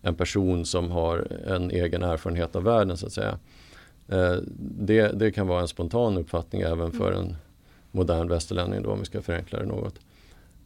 en 0.07 0.15
person 0.15 0.65
som 0.65 0.91
har 0.91 1.29
en 1.47 1.71
egen 1.71 2.03
erfarenhet 2.03 2.57
av 2.57 2.63
världen 2.63 2.97
så 2.97 3.07
att 3.07 3.13
säga. 3.13 3.39
Eh, 4.09 4.37
det, 4.59 5.09
det 5.09 5.31
kan 5.31 5.47
vara 5.47 5.61
en 5.61 5.69
spontan 5.69 6.19
uppfattning 6.19 6.63
även 6.63 6.93
för 6.93 7.13
mm. 7.13 7.25
en 7.25 7.37
modern 7.91 8.29
västerlänning 8.29 8.83
då 8.83 8.91
om 8.91 8.99
vi 8.99 9.05
ska 9.05 9.23
förenkla 9.23 9.59
det 9.59 9.67
något. 9.67 9.95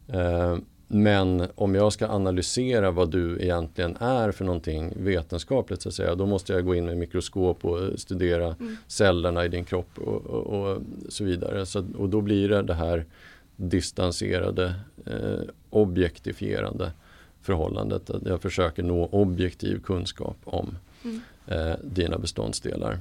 Eh, 0.07 0.57
men 0.87 1.47
om 1.55 1.75
jag 1.75 1.93
ska 1.93 2.07
analysera 2.07 2.91
vad 2.91 3.11
du 3.11 3.41
egentligen 3.41 3.97
är 3.99 4.31
för 4.31 4.45
någonting 4.45 4.93
vetenskapligt 4.95 5.81
så 5.81 5.89
att 5.89 5.95
säga, 5.95 6.15
då 6.15 6.25
måste 6.25 6.53
jag 6.53 6.65
gå 6.65 6.75
in 6.75 6.85
med 6.85 6.97
mikroskop 6.97 7.65
och 7.65 7.99
studera 7.99 8.45
mm. 8.59 8.77
cellerna 8.87 9.45
i 9.45 9.47
din 9.47 9.65
kropp 9.65 9.97
och, 9.97 10.25
och, 10.25 10.45
och 10.45 10.81
så 11.09 11.23
vidare. 11.23 11.65
Så, 11.65 11.85
och 11.97 12.09
då 12.09 12.21
blir 12.21 12.49
det 12.49 12.61
det 12.61 12.73
här 12.73 13.05
distanserade, 13.55 14.75
eh, 15.05 15.41
objektifierande 15.69 16.91
förhållandet. 17.41 18.09
Att 18.09 18.25
jag 18.25 18.41
försöker 18.41 18.83
nå 18.83 19.05
objektiv 19.05 19.81
kunskap 19.83 20.37
om 20.43 20.77
mm. 21.03 21.21
eh, 21.47 21.75
dina 21.83 22.17
beståndsdelar. 22.17 22.99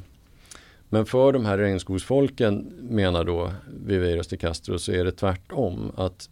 Men 0.88 1.06
för 1.06 1.32
de 1.32 1.44
här 1.44 1.59
regnskogsfolken 1.59 2.73
menar 2.80 3.25
då 3.25 3.52
Viveiros 3.85 4.26
de 4.26 4.37
Castro 4.37 4.78
så 4.78 4.92
är 4.92 5.04
det 5.04 5.12
tvärtom. 5.12 5.92
Att 5.97 6.30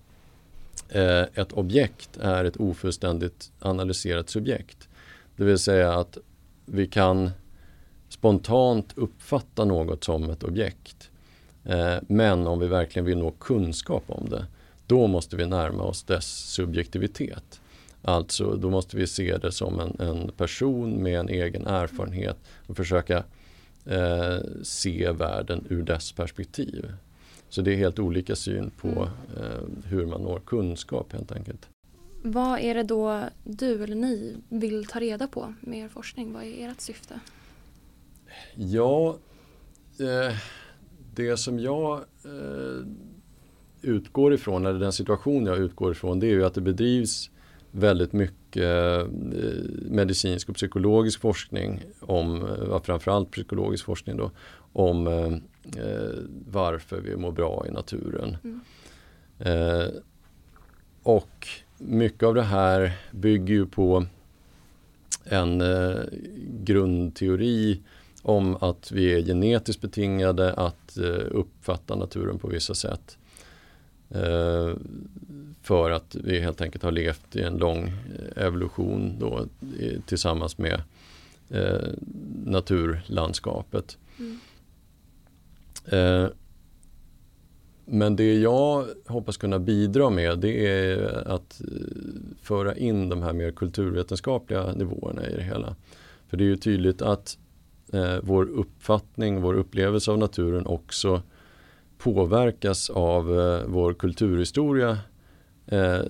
eh, 0.89 1.23
ett 1.35 1.53
objekt 1.53 2.17
är 2.17 2.45
ett 2.45 2.57
ofullständigt 2.57 3.53
analyserat 3.61 4.31
subjekt. 4.31 4.89
Det 5.37 5.45
vill 5.45 5.59
säga 5.59 5.93
att 5.93 6.19
vi 6.65 6.87
kan 6.87 7.31
spontant 8.09 8.93
uppfatta 8.99 9.65
något 9.65 10.05
som 10.05 10.31
ett 10.31 10.45
objekt. 10.45 11.11
Eh, 11.65 11.97
men 12.09 12.47
om 12.47 12.59
vi 12.59 12.67
verkligen 12.67 13.07
vill 13.07 13.19
nå 13.19 13.31
kunskap 13.31 14.05
om 14.07 14.29
det, 14.29 14.47
då 14.87 15.07
måste 15.07 15.37
vi 15.37 15.47
närma 15.47 15.83
oss 15.83 16.03
dess 16.03 16.27
subjektivitet. 16.27 17.61
Alltså 18.09 18.57
då 18.57 18.71
måste 18.71 18.97
vi 18.97 19.07
se 19.07 19.37
det 19.37 19.53
som 19.53 19.81
en, 19.81 19.97
en 20.01 20.33
person 20.33 21.03
med 21.03 21.21
en 21.21 21.29
egen 21.29 21.67
erfarenhet 21.67 22.37
och 22.67 22.77
försöka 22.77 23.25
eh, 23.85 24.39
se 24.63 25.13
världen 25.13 25.65
ur 25.69 25.83
dess 25.83 26.13
perspektiv. 26.13 26.93
Så 27.49 27.63
det 27.63 27.73
är 27.73 27.77
helt 27.77 27.99
olika 27.99 28.37
syn 28.37 28.71
på 28.81 28.89
mm. 28.89 29.09
eh, 29.37 29.61
hur 29.85 30.07
man 30.07 30.23
når 30.23 30.41
kunskap 30.41 31.13
helt 31.13 31.33
enkelt. 31.33 31.69
Vad 32.23 32.61
är 32.61 32.75
det 32.75 32.83
då 32.83 33.25
du 33.45 33.85
eller 33.85 33.97
ni 33.97 34.37
vill 34.49 34.87
ta 34.87 35.01
reda 35.01 35.27
på 35.27 35.55
med 35.61 35.79
er 35.79 35.89
forskning? 35.89 36.33
Vad 36.33 36.43
är 36.45 36.69
ert 36.69 36.81
syfte? 36.81 37.21
Ja, 38.55 39.17
eh, 40.01 40.37
det 41.15 41.37
som 41.37 41.59
jag 41.59 42.01
eh, 42.25 42.87
utgår 43.83 44.35
ifrån, 44.35 44.67
eller 44.67 44.81
den 44.81 44.93
situation 44.93 45.47
jag 45.47 45.59
utgår 45.59 45.93
ifrån, 45.93 46.21
det 46.21 46.27
är 46.27 46.31
ju 46.31 46.45
att 46.45 46.55
det 46.55 46.61
bedrivs 46.61 47.31
väldigt 47.71 48.13
mycket 48.13 48.63
eh, 48.63 49.07
medicinsk 49.91 50.49
och 50.49 50.55
psykologisk 50.55 51.21
forskning 51.21 51.83
om, 52.01 52.43
eh, 52.43 52.83
framförallt 52.83 53.31
psykologisk 53.31 53.85
forskning 53.85 54.17
då, 54.17 54.31
om 54.73 55.07
eh, 55.07 55.37
varför 56.51 57.01
vi 57.01 57.17
mår 57.17 57.33
bra 57.33 57.65
i 57.69 57.71
naturen. 57.71 58.37
Mm. 58.45 58.61
Eh, 59.39 59.89
och 61.03 61.49
mycket 61.79 62.23
av 62.23 62.35
det 62.35 62.43
här 62.43 62.93
bygger 63.11 63.55
ju 63.55 63.67
på 63.67 64.07
en 65.25 65.61
eh, 65.61 65.97
grundteori 66.65 67.81
om 68.23 68.57
att 68.61 68.93
vi 68.93 69.15
är 69.15 69.23
genetiskt 69.23 69.83
betingade 69.83 70.53
att 70.53 70.97
eh, 70.97 71.27
uppfatta 71.31 71.95
naturen 71.95 72.39
på 72.39 72.49
vissa 72.49 72.75
sätt. 72.75 73.19
Eh, 74.11 74.73
för 75.63 75.91
att 75.91 76.17
vi 76.25 76.41
helt 76.41 76.61
enkelt 76.61 76.85
har 76.85 76.93
levt 76.93 77.37
i 77.37 77.43
en 77.43 77.57
lång 77.57 77.85
eh, 77.87 78.45
evolution 78.45 79.17
då, 79.19 79.47
tillsammans 80.07 80.59
med 80.59 80.83
eh, 81.51 81.89
naturlandskapet. 82.45 83.99
Mm. 84.19 84.39
Men 87.85 88.17
det 88.17 88.35
jag 88.35 88.87
hoppas 89.07 89.37
kunna 89.37 89.59
bidra 89.59 90.11
med 90.11 90.39
det 90.39 90.67
är 90.67 91.29
att 91.29 91.61
föra 92.43 92.77
in 92.77 93.09
de 93.09 93.23
här 93.23 93.33
mer 93.33 93.51
kulturvetenskapliga 93.51 94.73
nivåerna 94.73 95.27
i 95.27 95.35
det 95.35 95.43
hela. 95.43 95.77
För 96.29 96.37
det 96.37 96.45
är 96.45 96.47
ju 96.47 96.57
tydligt 96.57 97.03
att 97.03 97.39
eh, 97.93 98.17
vår 98.23 98.45
uppfattning, 98.45 99.41
vår 99.41 99.55
upplevelse 99.55 100.11
av 100.11 100.19
naturen 100.19 100.67
också 100.67 101.23
påverkas 101.99 102.91
av 102.91 103.41
eh, 103.41 103.63
vår 103.67 103.95
kulturhistoria 103.95 104.99
eh, 105.67 106.01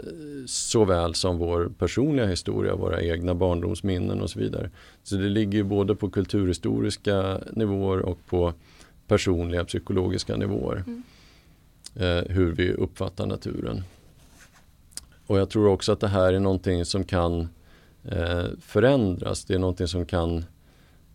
såväl 0.46 1.14
som 1.14 1.38
vår 1.38 1.70
personliga 1.78 2.26
historia, 2.26 2.76
våra 2.76 3.02
egna 3.02 3.34
barndomsminnen 3.34 4.20
och 4.20 4.30
så 4.30 4.38
vidare. 4.38 4.70
Så 5.02 5.16
det 5.16 5.28
ligger 5.28 5.62
både 5.62 5.94
på 5.94 6.10
kulturhistoriska 6.10 7.40
nivåer 7.52 7.98
och 7.98 8.18
på 8.26 8.52
personliga 9.06 9.64
psykologiska 9.64 10.36
nivåer. 10.36 10.84
Mm. 10.86 11.02
Eh, 11.94 12.24
hur 12.34 12.52
vi 12.52 12.72
uppfattar 12.72 13.26
naturen. 13.26 13.82
Och 15.26 15.38
jag 15.38 15.50
tror 15.50 15.68
också 15.68 15.92
att 15.92 16.00
det 16.00 16.08
här 16.08 16.32
är 16.32 16.40
någonting 16.40 16.84
som 16.84 17.04
kan 17.04 17.48
eh, 18.04 18.44
förändras. 18.60 19.44
Det 19.44 19.54
är 19.54 19.58
någonting 19.58 19.88
som 19.88 20.06
kan 20.06 20.44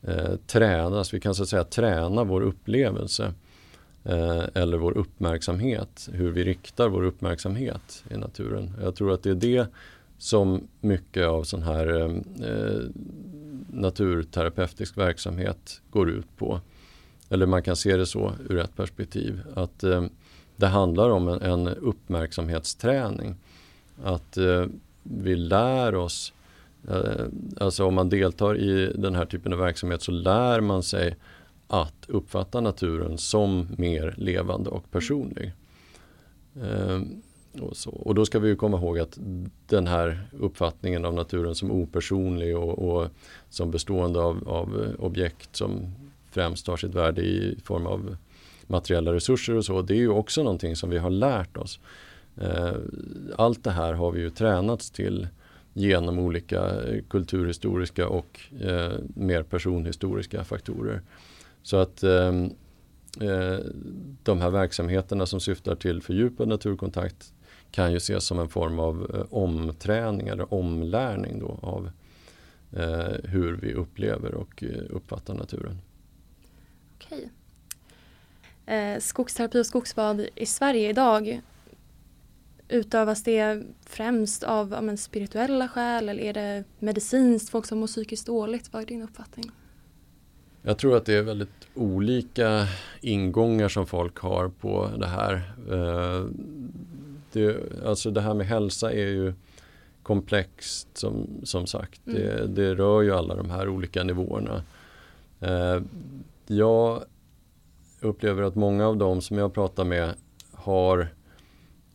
eh, 0.01 0.35
tränas. 0.47 1.13
Vi 1.13 1.19
kan 1.19 1.35
så 1.35 1.43
att 1.43 1.49
säga 1.49 1.63
träna 1.63 2.23
vår 2.23 2.41
upplevelse 2.41 3.33
Eh, 4.05 4.43
eller 4.53 4.77
vår 4.77 4.97
uppmärksamhet. 4.97 6.09
Hur 6.11 6.31
vi 6.31 6.43
riktar 6.43 6.89
vår 6.89 7.03
uppmärksamhet 7.03 8.03
i 8.09 8.17
naturen. 8.17 8.73
Jag 8.81 8.95
tror 8.95 9.13
att 9.13 9.23
det 9.23 9.29
är 9.29 9.35
det 9.35 9.67
som 10.17 10.67
mycket 10.81 11.27
av 11.27 11.43
sån 11.43 11.63
här 11.63 11.87
eh, 11.87 12.11
eh, 12.49 12.81
naturterapeutisk 13.71 14.97
verksamhet 14.97 15.81
går 15.91 16.09
ut 16.09 16.37
på. 16.37 16.61
Eller 17.29 17.45
man 17.45 17.63
kan 17.63 17.75
se 17.75 17.97
det 17.97 18.05
så 18.05 18.33
ur 18.49 18.57
ett 18.57 18.75
perspektiv. 18.75 19.41
Att 19.55 19.83
eh, 19.83 20.05
det 20.55 20.67
handlar 20.67 21.09
om 21.09 21.27
en, 21.27 21.41
en 21.41 21.67
uppmärksamhetsträning. 21.67 23.35
Att 24.03 24.37
eh, 24.37 24.65
vi 25.03 25.35
lär 25.35 25.95
oss, 25.95 26.33
eh, 26.89 27.25
alltså 27.59 27.85
om 27.85 27.93
man 27.93 28.09
deltar 28.09 28.57
i 28.57 28.93
den 28.95 29.15
här 29.15 29.25
typen 29.25 29.53
av 29.53 29.59
verksamhet 29.59 30.01
så 30.01 30.11
lär 30.11 30.61
man 30.61 30.83
sig 30.83 31.15
att 31.73 32.05
uppfatta 32.09 32.61
naturen 32.61 33.17
som 33.17 33.67
mer 33.77 34.15
levande 34.17 34.69
och 34.69 34.91
personlig. 34.91 35.53
Ehm, 36.61 37.21
och, 37.61 37.77
så. 37.77 37.91
och 37.91 38.15
då 38.15 38.25
ska 38.25 38.39
vi 38.39 38.55
komma 38.55 38.77
ihåg 38.77 38.99
att 38.99 39.17
den 39.67 39.87
här 39.87 40.27
uppfattningen 40.39 41.05
av 41.05 41.13
naturen 41.13 41.55
som 41.55 41.71
opersonlig 41.71 42.57
och, 42.57 42.79
och 42.79 43.09
som 43.49 43.71
bestående 43.71 44.19
av, 44.19 44.49
av 44.49 44.95
objekt 44.99 45.55
som 45.55 45.95
främst 46.31 46.67
har 46.67 46.77
sitt 46.77 46.93
värde 46.95 47.21
i 47.21 47.57
form 47.63 47.87
av 47.87 48.15
materiella 48.67 49.13
resurser 49.13 49.55
och 49.55 49.65
så, 49.65 49.81
det 49.81 49.93
är 49.93 49.97
ju 49.97 50.09
också 50.09 50.43
någonting 50.43 50.75
som 50.75 50.89
vi 50.89 50.97
har 50.97 51.09
lärt 51.09 51.57
oss. 51.57 51.79
Ehm, 52.41 53.31
allt 53.37 53.63
det 53.63 53.71
här 53.71 53.93
har 53.93 54.11
vi 54.11 54.21
ju 54.21 54.29
tränats 54.29 54.91
till 54.91 55.27
genom 55.73 56.19
olika 56.19 56.71
kulturhistoriska 57.09 58.07
och 58.07 58.39
eh, 58.61 58.93
mer 59.15 59.43
personhistoriska 59.43 60.43
faktorer. 60.43 61.01
Så 61.63 61.77
att 61.77 62.03
ehm, 62.03 62.45
eh, 63.21 63.59
de 64.23 64.41
här 64.41 64.49
verksamheterna 64.49 65.25
som 65.25 65.39
syftar 65.39 65.75
till 65.75 66.01
fördjupad 66.01 66.47
naturkontakt 66.47 67.33
kan 67.71 67.91
ju 67.91 67.97
ses 67.97 68.25
som 68.25 68.39
en 68.39 68.49
form 68.49 68.79
av 68.79 69.11
eh, 69.13 69.37
omträning 69.37 70.27
eller 70.27 70.53
omlärning 70.53 71.39
då 71.39 71.59
av 71.61 71.91
eh, 72.71 73.29
hur 73.29 73.53
vi 73.61 73.73
upplever 73.73 74.33
och 74.33 74.63
eh, 74.63 74.81
uppfattar 74.89 75.33
naturen. 75.33 75.77
Okej. 76.95 77.29
Eh, 78.65 78.99
skogsterapi 78.99 79.61
och 79.61 79.65
skogsbad 79.65 80.27
i 80.35 80.45
Sverige 80.45 80.89
idag 80.89 81.41
Utövas 82.67 83.23
det 83.23 83.63
främst 83.85 84.43
av 84.43 84.83
men, 84.83 84.97
spirituella 84.97 85.67
skäl 85.67 86.09
eller 86.09 86.23
är 86.23 86.33
det 86.33 86.63
medicinskt, 86.79 87.49
folk 87.49 87.65
som 87.65 87.79
mår 87.79 87.87
psykiskt 87.87 88.25
dåligt? 88.25 88.73
Vad 88.73 88.81
är 88.81 88.85
din 88.85 89.01
uppfattning? 89.01 89.51
Jag 90.65 90.77
tror 90.77 90.97
att 90.97 91.05
det 91.05 91.13
är 91.13 91.21
väldigt 91.21 91.67
olika 91.73 92.67
ingångar 93.01 93.69
som 93.69 93.85
folk 93.85 94.17
har 94.17 94.49
på 94.49 94.89
det 94.97 95.07
här. 95.07 95.53
Eh, 95.71 96.25
det, 97.31 97.57
alltså 97.85 98.11
det 98.11 98.21
här 98.21 98.33
med 98.33 98.47
hälsa 98.47 98.91
är 98.91 99.07
ju 99.07 99.33
komplext 100.03 100.87
som, 100.93 101.27
som 101.43 101.67
sagt. 101.67 102.07
Mm. 102.07 102.21
Det, 102.21 102.47
det, 102.47 102.75
rör 102.75 103.01
ju 103.01 103.13
alla 103.13 103.35
de 103.35 103.49
här 103.49 103.69
olika 103.69 104.03
nivåerna. 104.03 104.63
Eh, 105.39 105.81
jag 106.47 107.03
upplever 107.99 108.43
att 108.43 108.55
många 108.55 108.87
av 108.87 108.97
dem 108.97 109.21
som 109.21 109.37
jag 109.37 109.53
pratar 109.53 109.83
med 109.83 110.13
har 110.51 111.07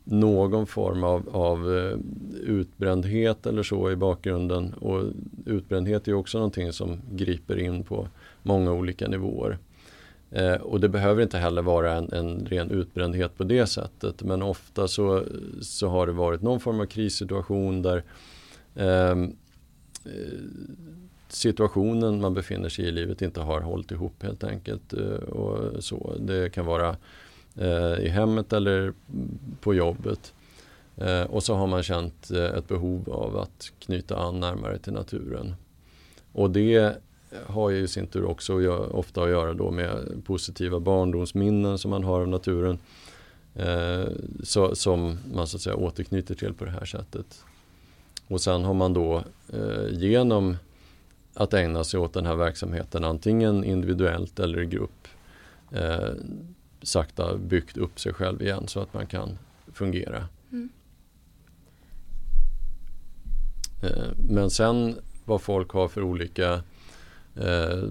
någon 0.05 0.67
form 0.67 1.05
av, 1.05 1.29
av 1.33 1.77
eh, 1.77 1.99
utbrändhet 2.43 3.47
eller 3.47 3.63
så 3.63 3.91
i 3.91 3.97
bakgrunden. 3.97 4.75
Och 4.75 5.05
utbrändhet 5.47 6.09
är 6.09 6.15
också 6.15 6.39
någonting 6.39 6.73
som 6.73 7.01
griper 7.11 7.59
in 7.59 7.85
på 7.85 8.09
många 8.49 8.73
olika 8.73 9.09
nivåer. 9.09 9.59
Eh, 10.31 10.55
och 10.55 10.81
det 10.81 10.89
behöver 10.89 11.23
inte 11.23 11.39
heller 11.39 11.63
vara 11.63 11.95
en, 11.95 12.13
en 12.13 12.47
ren 12.47 12.71
utbrändhet 12.71 13.37
på 13.37 13.45
det 13.45 13.67
sättet 13.67 14.23
men 14.23 14.43
ofta 14.43 14.89
så, 14.89 15.25
så 15.61 15.89
har 15.89 16.07
det 16.07 16.13
varit 16.13 16.43
någon 16.43 16.61
form 16.61 16.81
av 16.81 16.87
krissituation 16.87 17.83
där 17.83 18.05
ehm, 18.75 19.37
eh, 20.05 20.39
situationen 21.29 22.21
man 22.21 22.35
befinner 22.35 22.69
sig 22.69 22.85
i 22.85 22.91
livet 22.91 23.23
inte 23.23 23.41
har 23.41 23.61
hållit 23.61 23.91
ihop 23.91 24.23
helt 24.23 24.45
enkelt. 24.45 24.93
Eh, 24.93 25.29
och 25.29 25.85
så. 25.85 26.15
Det 26.21 26.53
kan 26.53 26.67
vara 26.67 26.97
eh, 27.57 27.99
i 28.01 28.09
hemmet 28.09 28.53
eller 28.53 28.93
på 29.61 29.75
jobbet. 29.75 30.35
Eh, 30.97 31.23
och 31.23 31.43
så 31.43 31.55
har 31.55 31.67
man 31.67 31.83
känt 31.83 32.31
eh, 32.31 32.45
ett 32.45 32.69
behov 32.69 33.11
av 33.11 33.37
att 33.37 33.73
knyta 33.79 34.17
an 34.17 34.41
närmare 34.41 34.79
till 34.79 34.93
naturen. 34.93 35.55
Och 36.33 36.51
det 36.51 36.99
har 37.47 37.71
ju 37.71 37.79
i 37.79 37.89
sin 37.89 38.07
tur 38.07 38.25
också 38.25 38.69
ofta 38.91 39.23
att 39.23 39.31
göra 39.31 39.55
då 39.55 39.71
med 39.71 40.23
positiva 40.25 40.81
barndomsminnen 40.81 41.79
som 41.79 41.91
man 41.91 42.05
har 42.05 42.21
av 42.21 42.29
naturen. 42.29 42.79
Eh, 43.55 44.09
så, 44.43 44.75
som 44.75 45.19
man 45.35 45.47
så 45.47 45.57
att 45.57 45.63
säga 45.63 45.77
återknyter 45.77 46.35
till 46.35 46.55
på 46.55 46.65
det 46.65 46.71
här 46.71 46.85
sättet. 46.85 47.45
Och 48.27 48.41
sen 48.41 48.65
har 48.65 48.75
man 48.75 48.93
då 48.93 49.25
eh, 49.53 49.89
genom 49.91 50.57
att 51.35 51.55
ägna 51.55 51.85
sig 51.85 52.01
åt 52.01 52.13
den 52.13 52.27
här 52.27 52.37
verksamheten 52.37 53.05
antingen 53.05 53.65
individuellt 53.65 54.39
eller 54.39 54.63
i 54.63 54.67
grupp 54.67 55.09
eh, 55.73 56.11
sakta 56.83 57.37
byggt 57.37 57.77
upp 57.77 58.01
sig 58.01 58.13
själv 58.13 58.43
igen 58.43 58.69
så 58.69 58.81
att 58.81 58.95
man 58.95 59.07
kan 59.07 59.39
fungera. 59.73 60.29
Mm. 60.53 60.69
Eh, 63.83 64.09
men 64.29 64.51
sen 64.51 64.97
vad 65.25 65.43
folk 65.43 65.71
har 65.71 65.89
för 65.89 66.03
olika 66.03 66.63
eh, 67.41 67.83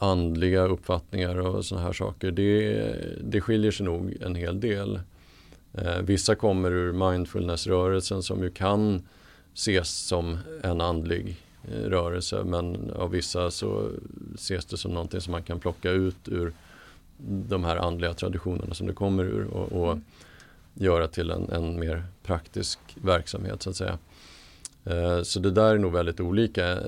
andliga 0.00 0.66
uppfattningar 0.66 1.40
och 1.40 1.64
sådana 1.64 1.86
här 1.86 1.92
saker. 1.92 2.30
Det, 2.30 2.94
det 3.20 3.40
skiljer 3.40 3.70
sig 3.70 3.86
nog 3.86 4.16
en 4.20 4.34
hel 4.34 4.60
del. 4.60 5.00
Eh, 5.74 5.98
vissa 5.98 6.34
kommer 6.34 6.70
ur 6.70 6.92
Mindfulnessrörelsen 6.92 8.22
som 8.22 8.42
ju 8.42 8.50
kan 8.50 9.02
ses 9.54 9.90
som 9.90 10.38
en 10.62 10.80
andlig 10.80 11.36
eh, 11.72 11.88
rörelse 11.88 12.44
men 12.44 12.90
av 12.90 13.10
vissa 13.10 13.50
så 13.50 13.88
ses 14.34 14.64
det 14.64 14.76
som 14.76 14.92
någonting 14.92 15.20
som 15.20 15.32
man 15.32 15.42
kan 15.42 15.60
plocka 15.60 15.90
ut 15.90 16.28
ur 16.28 16.52
de 17.48 17.64
här 17.64 17.76
andliga 17.76 18.14
traditionerna 18.14 18.74
som 18.74 18.86
det 18.86 18.92
kommer 18.92 19.24
ur 19.24 19.46
och, 19.46 19.72
och 19.72 19.98
göra 20.74 21.08
till 21.08 21.30
en, 21.30 21.50
en 21.50 21.80
mer 21.80 22.04
praktisk 22.22 22.78
verksamhet 22.94 23.62
så 23.62 23.70
att 23.70 23.76
säga. 23.76 23.98
Eh, 24.84 25.22
så 25.22 25.40
det 25.40 25.50
där 25.50 25.74
är 25.74 25.78
nog 25.78 25.92
väldigt 25.92 26.20
olika. 26.20 26.78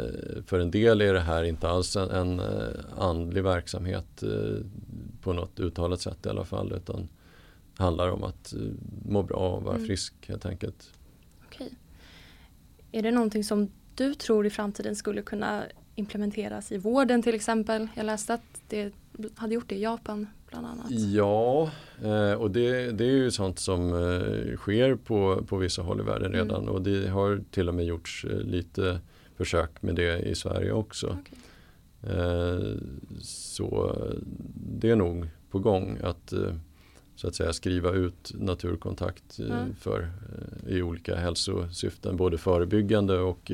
För 0.47 0.59
en 0.59 0.71
del 0.71 1.01
är 1.01 1.13
det 1.13 1.21
här 1.21 1.45
inte 1.45 1.69
alls 1.69 1.97
en, 1.97 2.11
en 2.11 2.41
eh, 2.41 2.69
andlig 2.99 3.45
verksamhet 3.45 4.23
eh, 4.23 4.67
på 5.21 5.33
något 5.33 5.61
uttalat 5.61 6.01
sätt 6.01 6.27
i 6.27 6.29
alla 6.29 6.45
fall 6.45 6.73
utan 6.73 7.09
handlar 7.77 8.11
om 8.11 8.25
att 8.25 8.55
må 9.05 9.23
bra 9.23 9.57
och 9.57 9.63
vara 9.63 9.75
mm. 9.75 9.87
frisk 9.87 10.15
helt 10.27 10.47
enkelt. 10.47 10.91
Okej. 11.47 11.75
Är 12.93 13.03
det 13.03 13.11
någonting 13.11 13.45
som 13.45 13.71
du 13.95 14.15
tror 14.15 14.47
i 14.47 14.51
framtiden 14.51 14.97
skulle 14.97 15.23
kunna 15.23 15.65
implementeras 15.95 16.73
i 16.73 16.79
vården 16.79 17.23
till 17.23 17.35
exempel? 17.35 17.89
Jag 17.95 18.07
läste 18.07 18.35
att 18.35 18.61
det 18.69 18.93
hade 19.35 19.55
gjort 19.55 19.69
det 19.69 19.75
i 19.75 19.83
Japan 19.83 20.27
bland 20.51 20.67
annat. 20.67 20.91
Ja, 20.91 21.71
eh, 22.03 22.33
och 22.33 22.51
det, 22.51 22.91
det 22.91 23.05
är 23.05 23.13
ju 23.13 23.31
sånt 23.31 23.59
som 23.59 23.89
eh, 23.89 24.57
sker 24.57 24.95
på, 24.95 25.45
på 25.49 25.57
vissa 25.57 25.83
håll 25.83 26.01
i 26.01 26.03
världen 26.03 26.35
mm. 26.35 26.39
redan 26.39 26.63
mm. 26.63 26.75
och 26.75 26.83
det 26.83 27.09
har 27.09 27.43
till 27.51 27.69
och 27.69 27.75
med 27.75 27.85
gjorts 27.85 28.25
eh, 28.25 28.39
lite 28.39 29.01
försök 29.37 29.83
med 29.83 29.95
det 29.95 30.19
i 30.19 30.35
Sverige 30.35 30.73
också. 30.73 31.07
Okay. 31.07 31.39
Så 33.21 33.97
det 34.55 34.91
är 34.91 34.97
nog 34.97 35.29
på 35.51 35.59
gång 35.59 35.99
att 36.03 36.33
så 37.17 37.29
att 37.29 37.35
säga 37.35 37.53
skriva 37.53 37.93
ut 37.93 38.33
naturkontakt 38.35 39.39
mm. 39.39 39.75
för, 39.75 40.11
i 40.69 40.83
olika 40.83 41.17
hälsosyften, 41.17 42.17
både 42.17 42.39
förebyggande 42.39 43.19
och 43.19 43.53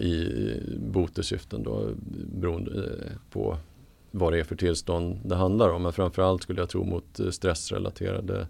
i 0.00 0.56
botesyften 0.78 1.62
då, 1.62 1.90
beroende 2.34 2.98
på 3.30 3.58
vad 4.12 4.32
det 4.32 4.38
är 4.38 4.44
för 4.44 4.56
tillstånd 4.56 5.20
det 5.24 5.36
handlar 5.36 5.68
om. 5.68 5.82
Men 5.82 5.92
framförallt 5.92 6.42
skulle 6.42 6.60
jag 6.60 6.68
tro 6.68 6.84
mot 6.84 7.20
eh, 7.20 7.30
stressrelaterade 7.30 8.46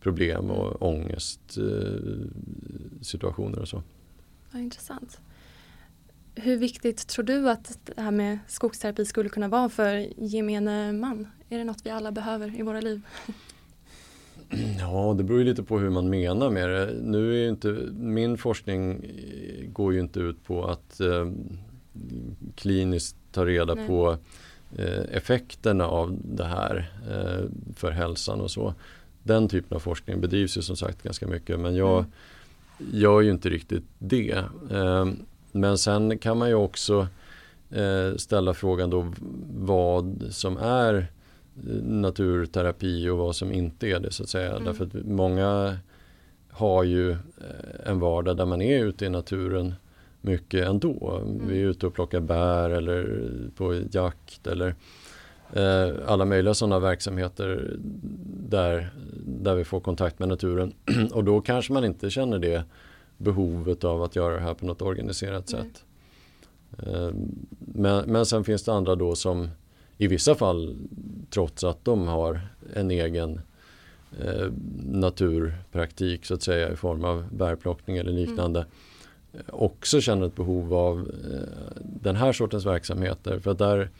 problem 0.00 0.50
och 0.50 0.66
mm. 0.66 0.76
ångestsituationer 0.80 3.58
och 3.58 3.68
så. 3.68 3.82
Ja, 4.50 4.58
intressant. 4.58 5.20
Hur 6.34 6.56
viktigt 6.56 7.06
tror 7.06 7.24
du 7.24 7.50
att 7.50 7.78
det 7.84 8.02
här 8.02 8.10
med 8.10 8.38
skogsterapi 8.48 9.04
skulle 9.04 9.28
kunna 9.28 9.48
vara 9.48 9.68
för 9.68 10.06
gemene 10.18 10.92
man? 10.92 11.26
Är 11.48 11.58
det 11.58 11.64
något 11.64 11.86
vi 11.86 11.90
alla 11.90 12.12
behöver 12.12 12.60
i 12.60 12.62
våra 12.62 12.80
liv? 12.80 13.02
Ja, 14.78 15.14
det 15.18 15.24
beror 15.24 15.38
ju 15.38 15.44
lite 15.44 15.62
på 15.62 15.78
hur 15.78 15.90
man 15.90 16.10
menar 16.10 16.50
med 16.50 16.68
det. 16.68 16.94
Nu 17.02 17.44
är 17.44 17.48
inte, 17.48 17.68
min 17.92 18.38
forskning 18.38 19.06
går 19.72 19.92
ju 19.92 20.00
inte 20.00 20.20
ut 20.20 20.44
på 20.44 20.64
att 20.64 21.00
eh, 21.00 21.30
kliniskt 22.54 23.16
ta 23.32 23.46
reda 23.46 23.74
Nej. 23.74 23.86
på 23.86 24.18
Eh, 24.76 25.16
effekterna 25.16 25.86
av 25.86 26.18
det 26.24 26.44
här 26.44 26.92
eh, 27.10 27.44
för 27.76 27.90
hälsan 27.90 28.40
och 28.40 28.50
så. 28.50 28.74
Den 29.22 29.48
typen 29.48 29.76
av 29.76 29.80
forskning 29.80 30.20
bedrivs 30.20 30.56
ju 30.56 30.62
som 30.62 30.76
sagt 30.76 31.02
ganska 31.02 31.26
mycket 31.26 31.60
men 31.60 31.76
jag 31.76 31.98
mm. 31.98 32.10
gör 32.92 33.20
ju 33.20 33.30
inte 33.30 33.48
riktigt 33.48 33.84
det. 33.98 34.44
Eh, 34.70 35.06
men 35.52 35.78
sen 35.78 36.18
kan 36.18 36.38
man 36.38 36.48
ju 36.48 36.54
också 36.54 37.08
ställa 38.16 38.54
frågan 38.54 38.90
då 38.90 39.12
vad 39.50 40.24
som 40.30 40.56
är 40.56 41.06
naturterapi 41.82 43.08
och 43.08 43.18
vad 43.18 43.36
som 43.36 43.52
inte 43.52 43.86
är 43.86 44.00
det 44.00 44.10
så 44.10 44.22
att 44.22 44.28
säga. 44.28 44.50
Mm. 44.50 44.64
Därför 44.64 44.84
att 44.84 44.94
många 45.04 45.78
har 46.50 46.84
ju 46.84 47.16
en 47.84 48.00
vardag 48.00 48.36
där 48.36 48.46
man 48.46 48.62
är 48.62 48.84
ute 48.84 49.04
i 49.04 49.08
naturen 49.08 49.74
mycket 50.20 50.66
ändå. 50.66 51.22
Mm. 51.22 51.48
Vi 51.48 51.62
är 51.62 51.66
ute 51.66 51.86
och 51.86 51.94
plockar 51.94 52.20
bär 52.20 52.70
eller 52.70 53.30
på 53.56 53.80
jakt 53.90 54.46
eller 54.46 54.74
eh, 55.52 55.90
alla 56.06 56.24
möjliga 56.24 56.54
sådana 56.54 56.78
verksamheter 56.78 57.76
där, 58.48 58.90
där 59.26 59.54
vi 59.54 59.64
får 59.64 59.80
kontakt 59.80 60.18
med 60.18 60.28
naturen. 60.28 60.72
och 61.12 61.24
då 61.24 61.40
kanske 61.40 61.72
man 61.72 61.84
inte 61.84 62.10
känner 62.10 62.38
det 62.38 62.64
behovet 63.16 63.84
av 63.84 64.02
att 64.02 64.16
göra 64.16 64.34
det 64.34 64.40
här 64.40 64.54
på 64.54 64.66
något 64.66 64.82
organiserat 64.82 65.52
mm. 65.52 65.64
sätt. 65.64 65.84
Eh, 66.86 67.10
men, 67.58 68.10
men 68.10 68.26
sen 68.26 68.44
finns 68.44 68.62
det 68.62 68.72
andra 68.72 68.94
då 68.94 69.14
som 69.14 69.48
i 69.98 70.06
vissa 70.06 70.34
fall 70.34 70.76
trots 71.30 71.64
att 71.64 71.84
de 71.84 72.08
har 72.08 72.40
en 72.74 72.90
egen 72.90 73.40
eh, 74.20 74.52
naturpraktik 74.84 76.24
så 76.24 76.34
att 76.34 76.42
säga 76.42 76.72
i 76.72 76.76
form 76.76 77.04
av 77.04 77.24
bärplockning 77.30 77.96
eller 77.96 78.12
liknande 78.12 78.60
mm 78.60 78.70
också 79.46 80.00
känner 80.00 80.26
ett 80.26 80.36
behov 80.36 80.74
av 80.74 80.98
eh, 80.98 81.82
den 81.84 82.16
här 82.16 82.32
sortens 82.32 82.66
verksamheter. 82.66 83.38
För 83.38 83.50
att 83.50 83.58
där 83.58 83.90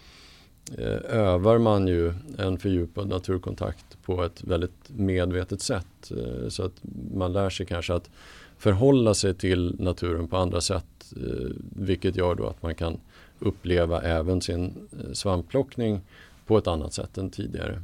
eh, 0.78 1.16
övar 1.18 1.58
man 1.58 1.88
ju 1.88 2.14
en 2.38 2.58
fördjupad 2.58 3.08
naturkontakt 3.08 4.02
på 4.02 4.24
ett 4.24 4.44
väldigt 4.44 4.90
medvetet 4.96 5.60
sätt. 5.60 6.10
Eh, 6.10 6.48
så 6.48 6.64
att 6.64 6.82
man 7.14 7.32
lär 7.32 7.50
sig 7.50 7.66
kanske 7.66 7.94
att 7.94 8.10
förhålla 8.58 9.14
sig 9.14 9.34
till 9.34 9.76
naturen 9.78 10.28
på 10.28 10.36
andra 10.36 10.60
sätt. 10.60 11.12
Eh, 11.16 11.50
vilket 11.76 12.16
gör 12.16 12.34
då 12.34 12.46
att 12.46 12.62
man 12.62 12.74
kan 12.74 13.00
uppleva 13.42 14.02
även 14.02 14.40
sin 14.40 14.88
svampplockning 15.12 16.00
på 16.46 16.58
ett 16.58 16.66
annat 16.66 16.92
sätt 16.92 17.18
än 17.18 17.30
tidigare. 17.30 17.82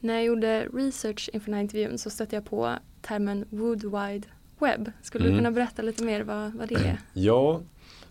När 0.00 0.14
jag 0.14 0.24
gjorde 0.24 0.68
research 0.72 1.30
inför 1.32 1.46
den 1.46 1.54
här 1.54 1.62
intervjun 1.62 1.98
så 1.98 2.10
stötte 2.10 2.36
jag 2.36 2.44
på 2.44 2.74
termen 3.00 3.44
Wood 3.50 3.82
Wide 3.82 4.26
Web. 4.58 4.92
Skulle 5.02 5.24
mm. 5.24 5.32
du 5.32 5.38
kunna 5.38 5.50
berätta 5.50 5.82
lite 5.82 6.04
mer 6.04 6.22
vad, 6.22 6.54
vad 6.54 6.68
det 6.68 6.74
är? 6.74 6.98
Ja, 7.12 7.60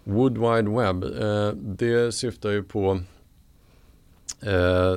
Wood 0.04 0.38
Wide 0.38 0.70
Web, 0.70 1.04
eh, 1.04 1.50
det 1.54 2.12
syftar 2.12 2.50
ju 2.50 2.64
på 2.64 3.00
eh, 4.42 4.96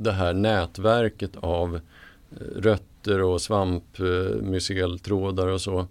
det 0.00 0.12
här 0.12 0.34
nätverket 0.34 1.36
av 1.36 1.74
eh, 1.74 1.80
rötter 2.56 3.22
och 3.22 3.42
svampmyceltrådar 3.42 5.46
och 5.46 5.60
så 5.60 5.86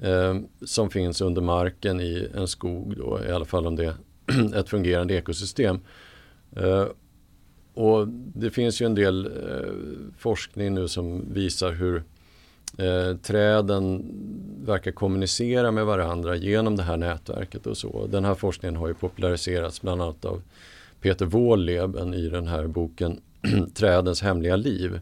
eh, 0.00 0.36
som 0.64 0.90
finns 0.90 1.20
under 1.20 1.42
marken 1.42 2.00
i 2.00 2.28
en 2.34 2.48
skog 2.48 2.96
då, 2.96 3.20
i 3.28 3.32
alla 3.32 3.44
fall 3.44 3.66
om 3.66 3.76
det 3.76 3.84
är 3.84 4.54
ett 4.54 4.68
fungerande 4.68 5.14
ekosystem. 5.14 5.80
Eh, 6.56 6.86
och 7.74 8.08
det 8.08 8.50
finns 8.50 8.82
ju 8.82 8.86
en 8.86 8.94
del 8.94 9.26
eh, 9.26 9.72
forskning 10.18 10.74
nu 10.74 10.88
som 10.88 11.34
visar 11.34 11.72
hur 11.72 12.02
Eh, 12.78 13.16
träden 13.16 14.04
verkar 14.64 14.90
kommunicera 14.90 15.70
med 15.70 15.86
varandra 15.86 16.36
genom 16.36 16.76
det 16.76 16.82
här 16.82 16.96
nätverket 16.96 17.66
och 17.66 17.76
så. 17.76 18.06
Den 18.06 18.24
här 18.24 18.34
forskningen 18.34 18.76
har 18.76 18.88
ju 18.88 18.94
populariserats 18.94 19.82
bland 19.82 20.02
annat 20.02 20.24
av 20.24 20.42
Peter 21.00 21.26
Wåhleben 21.26 22.14
i 22.14 22.28
den 22.28 22.46
här 22.46 22.66
boken 22.66 23.20
Trädens 23.74 24.22
hemliga 24.22 24.56
liv 24.56 25.00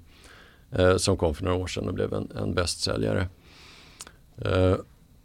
eh, 0.72 0.96
som 0.96 1.16
kom 1.16 1.34
för 1.34 1.44
några 1.44 1.56
år 1.56 1.66
sedan 1.66 1.88
och 1.88 1.94
blev 1.94 2.12
en, 2.12 2.28
en 2.36 2.54
bästsäljare. 2.54 3.28
Eh, 4.44 4.76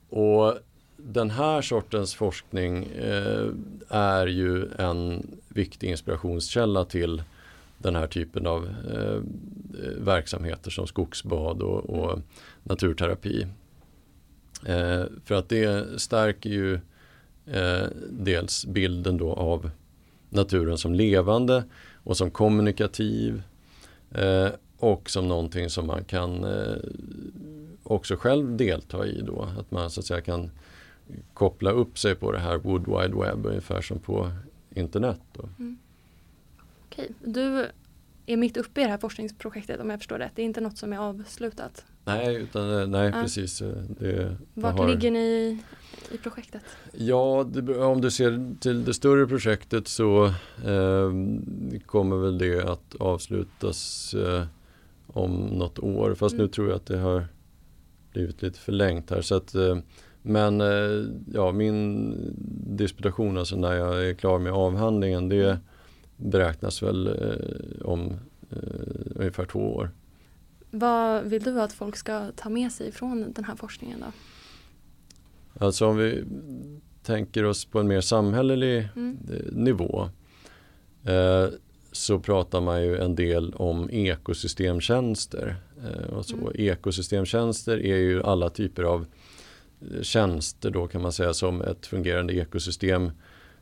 och 0.09 0.57
den 0.97 1.29
här 1.29 1.61
sortens 1.61 2.15
forskning 2.15 2.83
eh, 2.83 3.47
är 3.89 4.27
ju 4.27 4.71
en 4.77 5.27
viktig 5.47 5.89
inspirationskälla 5.89 6.85
till 6.85 7.23
den 7.77 7.95
här 7.95 8.07
typen 8.07 8.47
av 8.47 8.65
eh, 8.93 9.19
verksamheter 9.97 10.71
som 10.71 10.87
skogsbad 10.87 11.61
och, 11.61 11.89
och 11.89 12.19
naturterapi. 12.63 13.47
Eh, 14.65 15.03
för 15.25 15.35
att 15.35 15.49
det 15.49 16.01
stärker 16.01 16.49
ju 16.49 16.73
eh, 17.45 17.87
dels 18.09 18.65
bilden 18.65 19.17
då 19.17 19.33
av 19.33 19.69
naturen 20.29 20.77
som 20.77 20.93
levande 20.93 21.63
och 22.03 22.17
som 22.17 22.31
kommunikativ 22.31 23.43
eh, 24.11 24.47
och 24.83 25.09
som 25.09 25.27
någonting 25.27 25.69
som 25.69 25.87
man 25.87 26.03
kan 26.03 26.43
eh, 26.43 26.77
också 27.83 28.15
själv 28.15 28.57
delta 28.57 29.07
i 29.07 29.21
då. 29.21 29.49
Att 29.59 29.71
man 29.71 29.89
så 29.89 29.99
att 29.99 30.05
säga 30.05 30.21
kan 30.21 30.51
koppla 31.33 31.71
upp 31.71 31.99
sig 31.99 32.15
på 32.15 32.31
det 32.31 32.39
här 32.39 32.57
Wood 32.57 32.85
Wide 32.87 33.19
Web 33.21 33.45
ungefär 33.45 33.81
som 33.81 33.99
på 33.99 34.31
internet. 34.69 35.19
Då. 35.33 35.49
Mm. 35.59 35.77
Okej, 36.85 37.11
du 37.21 37.67
är 38.25 38.37
mitt 38.37 38.57
uppe 38.57 38.81
i 38.81 38.83
det 38.83 38.89
här 38.89 38.97
forskningsprojektet 38.97 39.79
om 39.79 39.89
jag 39.89 39.99
förstår 39.99 40.17
rätt. 40.17 40.31
Det 40.35 40.41
är 40.41 40.45
inte 40.45 40.61
något 40.61 40.77
som 40.77 40.93
är 40.93 40.97
avslutat. 40.97 41.85
Nej, 42.05 42.35
utan, 42.35 42.79
eh, 42.81 42.87
nej 42.87 43.11
ja. 43.15 43.21
precis. 43.21 43.61
Eh, 43.61 43.75
det, 43.99 44.37
Vart 44.53 44.77
har... 44.77 44.87
ligger 44.87 45.11
ni 45.11 45.59
i 46.11 46.17
projektet? 46.17 46.63
Ja, 46.91 47.45
det, 47.49 47.77
om 47.77 48.01
du 48.01 48.11
ser 48.11 48.59
till 48.59 48.85
det 48.85 48.93
större 48.93 49.27
projektet 49.27 49.87
så 49.87 50.25
eh, 50.65 51.11
kommer 51.85 52.15
väl 52.17 52.37
det 52.37 52.63
att 52.63 52.95
avslutas 52.95 54.13
eh, 54.13 54.45
om 55.13 55.31
något 55.31 55.79
år. 55.79 56.15
Fast 56.15 56.33
mm. 56.33 56.45
nu 56.45 56.51
tror 56.51 56.67
jag 56.67 56.75
att 56.75 56.85
det 56.85 56.97
har 56.97 57.27
blivit 58.11 58.41
lite 58.41 58.59
förlängt 58.59 59.09
här. 59.09 59.21
Så 59.21 59.35
att, 59.35 59.55
eh, 59.55 59.77
men 60.21 60.61
eh, 60.61 61.07
ja, 61.33 61.51
min 61.51 62.15
disputation, 62.77 63.37
alltså 63.37 63.55
när 63.55 63.73
jag 63.73 64.09
är 64.09 64.13
klar 64.13 64.39
med 64.39 64.53
avhandlingen, 64.53 65.29
det 65.29 65.43
mm 65.45 65.57
beräknas 66.17 66.83
väl 66.83 67.07
eh, 67.07 67.85
om 67.85 68.19
ungefär 69.15 69.45
två 69.45 69.75
år. 69.75 69.91
Vad 70.71 71.23
vill 71.23 71.43
du 71.43 71.61
att 71.61 71.73
folk 71.73 71.95
ska 71.95 72.31
ta 72.35 72.49
med 72.49 72.71
sig 72.71 72.91
från 72.91 73.33
den 73.33 73.45
här 73.45 73.55
forskningen 73.55 73.99
då? 73.99 74.11
Alltså 75.65 75.87
om 75.87 75.97
vi 75.97 76.23
tänker 77.03 77.43
oss 77.43 77.65
på 77.65 77.79
en 77.79 77.87
mer 77.87 78.01
samhällelig 78.01 78.89
mm. 78.95 79.17
Nivå 79.51 80.09
så 81.93 82.19
pratar 82.19 82.61
man 82.61 82.81
ju 82.81 82.97
en 82.97 83.15
del 83.15 83.53
om 83.53 83.89
ekosystemtjänster. 83.91 85.55
Eh, 85.83 86.13
och 86.13 86.25
så. 86.25 86.35
Mm. 86.35 86.51
Ekosystemtjänster 86.55 87.85
är 87.85 87.97
ju 87.97 88.23
alla 88.23 88.49
typer 88.49 88.83
av 88.83 89.05
eh, 89.81 90.01
tjänster 90.01 90.69
då 90.69 90.87
kan 90.87 91.01
man 91.01 91.11
säga 91.11 91.33
som 91.33 91.61
ett 91.61 91.85
fungerande 91.85 92.33
ekosystem 92.33 93.11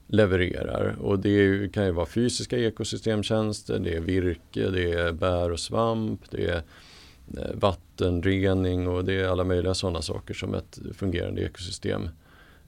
levererar. 0.08 0.96
Och 1.00 1.20
det 1.20 1.74
kan 1.74 1.86
ju 1.86 1.92
vara 1.92 2.06
fysiska 2.06 2.58
ekosystemtjänster, 2.58 3.80
det 3.80 3.96
är 3.96 4.00
virke, 4.00 4.70
det 4.70 4.92
är 4.92 5.12
bär 5.12 5.52
och 5.52 5.60
svamp, 5.60 6.22
det 6.32 6.46
är 6.46 6.64
eh, 7.38 7.54
vattenrening 7.54 8.88
och 8.88 9.06
det 9.06 9.14
är 9.14 9.28
alla 9.28 9.44
möjliga 9.44 9.74
sådana 9.74 10.02
saker 10.02 10.34
som 10.34 10.54
ett 10.54 10.80
fungerande 10.94 11.42
ekosystem 11.42 12.10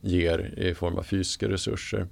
ger 0.01 0.53
i 0.57 0.73
form 0.73 0.97
av 0.97 1.03
fysiska 1.03 1.49
resurser. 1.49 2.07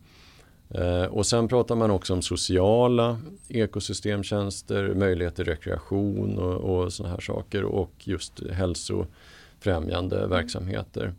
Eh, 0.73 1.05
och 1.05 1.25
sen 1.25 1.47
pratar 1.47 1.75
man 1.75 1.91
också 1.91 2.13
om 2.13 2.21
sociala 2.21 3.19
ekosystemtjänster, 3.47 4.93
möjlighet 4.93 5.35
till 5.35 5.45
rekreation 5.45 6.37
och, 6.39 6.83
och 6.83 6.93
sådana 6.93 7.13
här 7.13 7.21
saker 7.21 7.63
och 7.63 7.91
just 7.99 8.43
hälsofrämjande 8.49 10.17
mm. 10.17 10.29
verksamheter. 10.29 11.13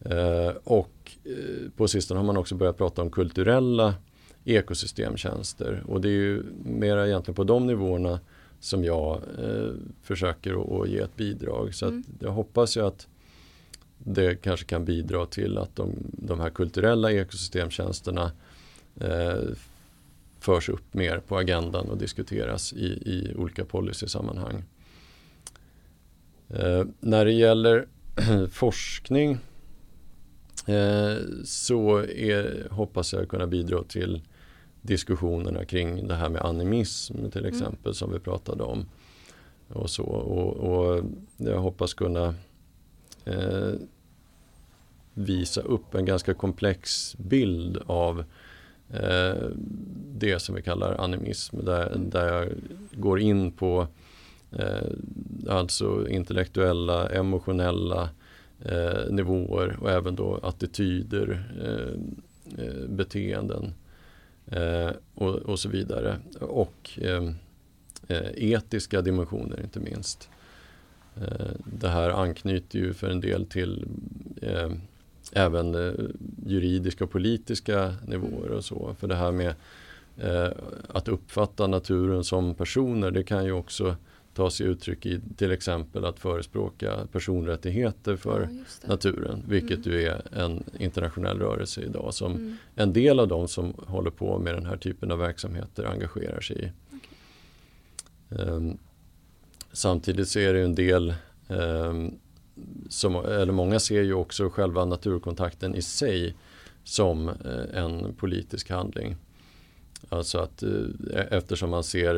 Eh, 0.00 0.52
och 0.64 1.12
eh, 1.24 1.70
på 1.76 1.88
sistone 1.88 2.20
har 2.20 2.24
man 2.24 2.36
också 2.36 2.54
börjat 2.54 2.76
prata 2.76 3.02
om 3.02 3.10
kulturella 3.10 3.94
ekosystemtjänster 4.44 5.84
och 5.86 6.00
det 6.00 6.08
är 6.08 6.12
ju 6.12 6.42
mera 6.64 7.06
egentligen 7.06 7.36
på 7.36 7.44
de 7.44 7.66
nivåerna 7.66 8.20
som 8.60 8.84
jag 8.84 9.20
försöker 10.02 10.82
att 10.82 10.88
ge 10.88 10.98
ett 10.98 11.16
bidrag. 11.16 11.74
Så 11.74 11.86
mm. 11.86 12.04
jag 12.20 12.30
hoppas 12.30 12.76
ju 12.76 12.86
att 12.86 13.08
det 13.98 14.42
kanske 14.42 14.66
kan 14.66 14.84
bidra 14.84 15.26
till 15.26 15.58
att 15.58 15.76
de, 15.76 15.92
de 16.12 16.40
här 16.40 16.50
kulturella 16.50 17.12
ekosystemtjänsterna 17.12 18.32
eh, 19.00 19.42
förs 20.40 20.68
upp 20.68 20.94
mer 20.94 21.18
på 21.18 21.38
agendan 21.38 21.88
och 21.88 21.98
diskuteras 21.98 22.72
i, 22.72 22.86
i 22.86 23.34
olika 23.36 23.64
policysammanhang. 23.64 24.64
Eh, 26.48 26.84
när 27.00 27.24
det 27.24 27.32
gäller 27.32 27.86
forskning 28.50 29.38
eh, 30.66 31.16
så 31.44 31.98
är, 31.98 32.68
hoppas 32.70 33.12
jag 33.12 33.28
kunna 33.28 33.46
bidra 33.46 33.82
till 33.82 34.22
diskussionerna 34.82 35.64
kring 35.64 36.08
det 36.08 36.14
här 36.14 36.28
med 36.28 36.42
animism 36.42 37.30
till 37.30 37.40
mm. 37.40 37.52
exempel 37.52 37.86
mm. 37.86 37.94
som 37.94 38.12
vi 38.12 38.18
pratade 38.18 38.62
om. 38.62 38.86
Och, 39.68 39.90
så, 39.90 40.02
och, 40.04 40.56
och 40.56 41.04
jag 41.36 41.58
hoppas 41.58 41.94
kunna 41.94 42.34
eh, 43.24 43.72
visa 45.14 45.60
upp 45.60 45.94
en 45.94 46.04
ganska 46.04 46.34
komplex 46.34 47.14
bild 47.18 47.78
av 47.86 48.24
Eh, 48.90 49.48
det 50.12 50.38
som 50.38 50.54
vi 50.54 50.62
kallar 50.62 51.00
animism. 51.00 51.64
Där, 51.64 51.96
där 51.98 52.28
jag 52.28 52.48
går 52.92 53.20
in 53.20 53.52
på 53.52 53.86
eh, 54.52 54.90
alltså 55.48 56.08
intellektuella, 56.08 57.08
emotionella 57.08 58.08
eh, 58.64 59.10
nivåer 59.10 59.76
och 59.80 59.90
även 59.90 60.16
då 60.16 60.40
attityder, 60.42 61.44
eh, 61.64 62.64
eh 62.64 62.88
beteenden 62.88 63.74
eh, 64.46 64.90
och, 65.14 65.34
och, 65.34 65.58
så 65.58 65.68
vidare. 65.68 66.16
Och 66.40 66.98
eh, 67.02 67.30
etiska 68.34 69.02
dimensioner 69.02 69.60
inte 69.60 69.80
minst. 69.80 70.28
Det 71.64 71.88
här 71.88 72.10
anknyter 72.10 72.78
ju 72.78 72.94
för 72.94 73.10
en 73.10 73.20
del 73.20 73.46
till 73.46 73.86
även 75.32 75.74
eh, 75.74 75.92
juridiska 76.46 77.04
och 77.04 77.10
politiska 77.10 77.94
nivåer 78.06 78.50
och 78.50 78.64
så. 78.64 78.94
För 78.98 79.08
det 79.08 79.14
här 79.14 79.32
med 79.32 79.54
eh, 80.16 80.52
att 80.88 81.08
uppfatta 81.08 81.66
naturen 81.66 82.24
som 82.24 82.54
personer 82.54 83.10
det 83.10 83.22
kan 83.22 83.44
ju 83.44 83.52
också 83.52 83.96
ta 84.36 84.50
sig 84.50 84.66
uttryck 84.66 85.06
i 85.06 85.20
till 85.36 85.52
exempel 85.52 86.04
att 86.04 86.18
förespråka 86.18 87.06
personrättigheter 87.12 88.16
för 88.16 88.40
ja, 88.40 88.88
naturen. 88.88 89.42
Vilket 89.48 89.86
mm. 89.86 89.98
ju 89.98 90.06
är 90.06 90.22
en 90.32 90.64
internationell 90.78 91.38
rörelse 91.38 91.80
idag 91.80 92.14
som 92.14 92.32
mm. 92.32 92.56
en 92.74 92.92
del 92.92 93.20
av 93.20 93.28
de 93.28 93.48
som 93.48 93.74
håller 93.86 94.10
på 94.10 94.38
med 94.38 94.54
den 94.54 94.66
här 94.66 94.76
typen 94.76 95.10
av 95.10 95.18
verksamheter 95.18 95.84
engagerar 95.84 96.40
sig 96.40 96.56
i. 96.56 96.72
Okay. 96.96 98.46
Um, 98.48 98.68
ehm, 98.68 98.78
samtidigt 99.72 100.28
så 100.28 100.38
är 100.38 100.54
det 100.54 100.60
en 100.60 100.74
del 100.74 101.14
um, 101.48 102.18
som, 102.88 103.16
eller 103.16 103.52
många 103.52 103.80
ser 103.80 104.02
ju 104.02 104.14
också 104.14 104.50
själva 104.50 104.84
naturkontakten 104.84 105.74
i 105.74 105.82
sig 105.82 106.34
som 106.84 107.28
eh, 107.28 107.82
en 107.82 108.14
politisk 108.14 108.70
handling. 108.70 109.16
Alltså 110.08 110.38
att 110.38 110.62
eh, 110.62 111.26
eftersom 111.30 111.70
man 111.70 111.84
ser 111.84 112.16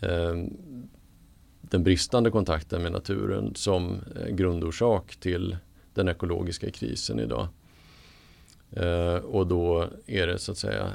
eh, 0.00 0.34
den 1.60 1.84
bristande 1.84 2.30
kontakten 2.30 2.82
med 2.82 2.92
naturen 2.92 3.54
som 3.54 4.00
grundorsak 4.30 5.16
till 5.16 5.56
den 5.94 6.08
ekologiska 6.08 6.70
krisen 6.70 7.20
idag. 7.20 7.48
och 9.22 9.46
då 9.46 9.88
är 10.06 10.26
det 10.26 10.38
så 10.38 10.52
att 10.52 10.58
säga 10.58 10.92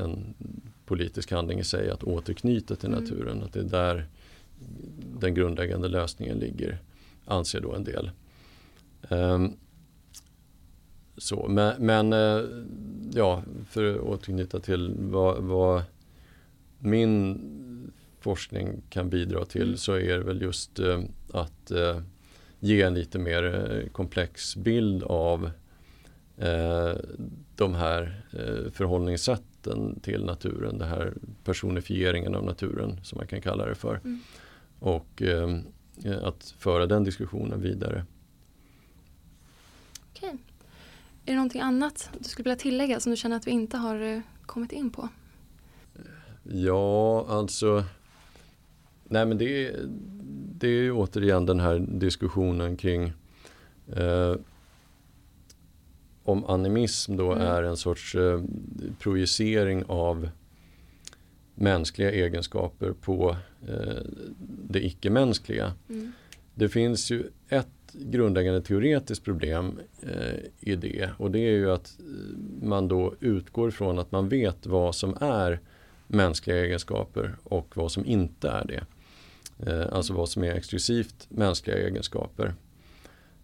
en 0.00 0.34
politisk 0.86 1.30
handling 1.30 1.58
i 1.58 1.64
sig 1.64 1.90
att 1.90 2.04
återknyta 2.04 2.76
till 2.76 2.88
mm. 2.88 3.00
naturen. 3.00 3.42
Att 3.42 3.52
det 3.52 3.60
är 3.60 3.64
där 3.64 4.06
den 5.20 5.34
grundläggande 5.34 5.88
lösningen 5.88 6.38
ligger 6.38 6.78
anser 7.26 7.60
då 7.60 7.74
en 7.74 7.84
del. 7.84 8.10
Um, 9.08 9.56
så, 11.16 11.48
men, 11.48 11.86
men 11.86 12.12
uh, 12.12 12.64
ja, 13.12 13.42
för 13.68 13.94
att 13.94 14.00
återknyta 14.00 14.60
till 14.60 14.94
vad, 14.98 15.42
vad, 15.42 15.82
min 16.78 17.40
forskning 18.20 18.82
kan 18.90 19.10
bidra 19.10 19.44
till 19.44 19.62
mm. 19.62 19.76
så 19.76 19.92
är 19.92 20.18
det 20.18 20.24
väl 20.24 20.42
just 20.42 20.80
uh, 20.80 21.00
att 21.32 21.72
uh, 21.72 22.00
ge 22.60 22.82
en 22.82 22.94
lite 22.94 23.18
mer 23.18 23.88
komplex 23.92 24.56
bild 24.56 25.02
av 25.02 25.50
de 27.56 27.74
här 27.74 28.22
förhållningssätten 28.72 30.00
till 30.00 30.24
naturen, 30.24 30.78
den 30.78 30.88
här 30.88 31.14
personifieringen 31.44 32.34
av 32.34 32.44
naturen 32.44 33.00
som 33.02 33.18
man 33.18 33.26
kan 33.26 33.40
kalla 33.40 33.66
det 33.66 33.74
för. 33.74 34.00
Mm. 34.04 34.20
Och 34.78 35.22
ehm, 35.22 35.62
Eh, 35.62 35.62
att 36.22 36.54
föra 36.58 36.86
den 36.86 37.04
diskussionen 37.04 37.60
vidare. 37.60 38.04
Okej. 40.10 40.30
Är 41.26 41.32
det 41.32 41.34
någonting 41.34 41.60
annat 41.60 42.10
du 42.18 42.24
skulle 42.24 42.44
vilja 42.44 42.56
tillägga 42.56 43.00
som 43.00 43.10
du 43.10 43.16
känner 43.16 43.36
att 43.36 43.46
vi 43.46 43.50
inte 43.50 43.76
har 43.76 44.00
eh, 44.00 44.20
kommit 44.46 44.72
in 44.72 44.90
på? 44.90 45.08
Ja, 46.42 47.26
alltså 47.28 47.84
Nej 49.08 49.26
men 49.26 49.38
det 49.38 49.66
är, 49.66 49.80
det 50.58 50.68
är 50.68 50.92
återigen 50.92 51.46
den 51.46 51.60
här 51.60 51.78
diskussionen 51.78 52.76
kring 52.76 53.12
eh, 53.96 54.34
om 56.24 56.44
animism 56.44 57.16
då 57.16 57.32
mm. 57.32 57.46
är 57.46 57.62
en 57.62 57.76
sorts 57.76 58.14
eh, 58.14 58.40
projicering 58.98 59.84
av 59.88 60.28
mänskliga 61.54 62.10
egenskaper 62.10 62.92
på 62.92 63.36
eh, 63.68 64.02
det 64.68 64.86
icke-mänskliga. 64.86 65.72
Mm. 65.88 66.12
Det 66.54 66.68
finns 66.68 67.10
ju 67.10 67.24
ett 67.48 67.68
grundläggande 67.92 68.62
teoretiskt 68.62 69.24
problem 69.24 69.80
eh, 70.02 70.34
i 70.60 70.76
det 70.76 71.10
och 71.18 71.30
det 71.30 71.38
är 71.38 71.52
ju 71.52 71.70
att 71.70 71.96
eh, 72.00 72.66
man 72.68 72.88
då 72.88 73.14
utgår 73.20 73.70
från 73.70 73.98
att 73.98 74.12
man 74.12 74.28
vet 74.28 74.66
vad 74.66 74.94
som 74.94 75.16
är 75.20 75.60
mänskliga 76.06 76.64
egenskaper 76.64 77.36
och 77.44 77.76
vad 77.76 77.92
som 77.92 78.06
inte 78.06 78.48
är 78.48 78.64
det. 78.64 78.84
Eh, 79.70 79.92
alltså 79.92 80.12
vad 80.12 80.28
som 80.28 80.44
är 80.44 80.52
exklusivt 80.52 81.26
mänskliga 81.28 81.78
egenskaper. 81.78 82.54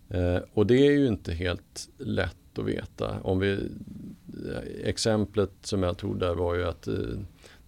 Eh, 0.08 0.38
och 0.52 0.66
det 0.66 0.86
är 0.86 0.90
ju 0.90 1.06
inte 1.06 1.32
helt 1.32 1.88
lätt 1.98 2.58
att 2.58 2.64
veta. 2.64 3.20
Om 3.20 3.38
vi, 3.38 3.70
exemplet 4.84 5.50
som 5.62 5.82
jag 5.82 5.98
tog 5.98 6.18
där 6.18 6.34
var 6.34 6.54
ju 6.54 6.64
att 6.64 6.88
eh, 6.88 6.94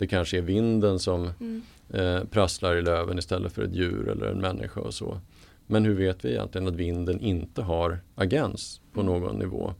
det 0.02 0.06
kanske 0.06 0.38
är 0.38 0.42
vinden 0.42 0.98
som 0.98 1.30
mm. 1.40 1.62
eh, 1.90 2.24
prasslar 2.24 2.76
i 2.76 2.82
löven 2.82 3.18
istället 3.18 3.52
för 3.52 3.62
ett 3.62 3.74
djur 3.74 4.08
eller 4.08 4.26
en 4.26 4.40
människa 4.40 4.80
och 4.80 4.94
så. 4.94 5.20
Men 5.66 5.84
hur 5.84 5.94
vet 5.94 6.24
vi 6.24 6.30
egentligen 6.30 6.68
att 6.68 6.74
vinden 6.74 7.20
inte 7.20 7.62
har 7.62 7.98
agens 8.14 8.80
på 8.92 9.00
mm. 9.00 9.12
någon 9.12 9.38
nivå? 9.38 9.74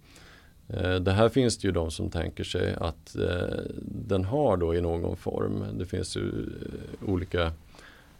Eh, 0.68 0.94
det 0.94 1.12
här 1.12 1.28
finns 1.28 1.58
det 1.58 1.68
ju 1.68 1.72
de 1.72 1.90
som 1.90 2.10
tänker 2.10 2.44
sig 2.44 2.74
att 2.74 3.16
eh, 3.16 3.58
den 3.82 4.24
har 4.24 4.56
då 4.56 4.74
i 4.74 4.80
någon 4.80 5.16
form. 5.16 5.64
Det 5.78 5.86
finns 5.86 6.16
ju 6.16 6.28
eh, 6.28 7.08
olika 7.10 7.52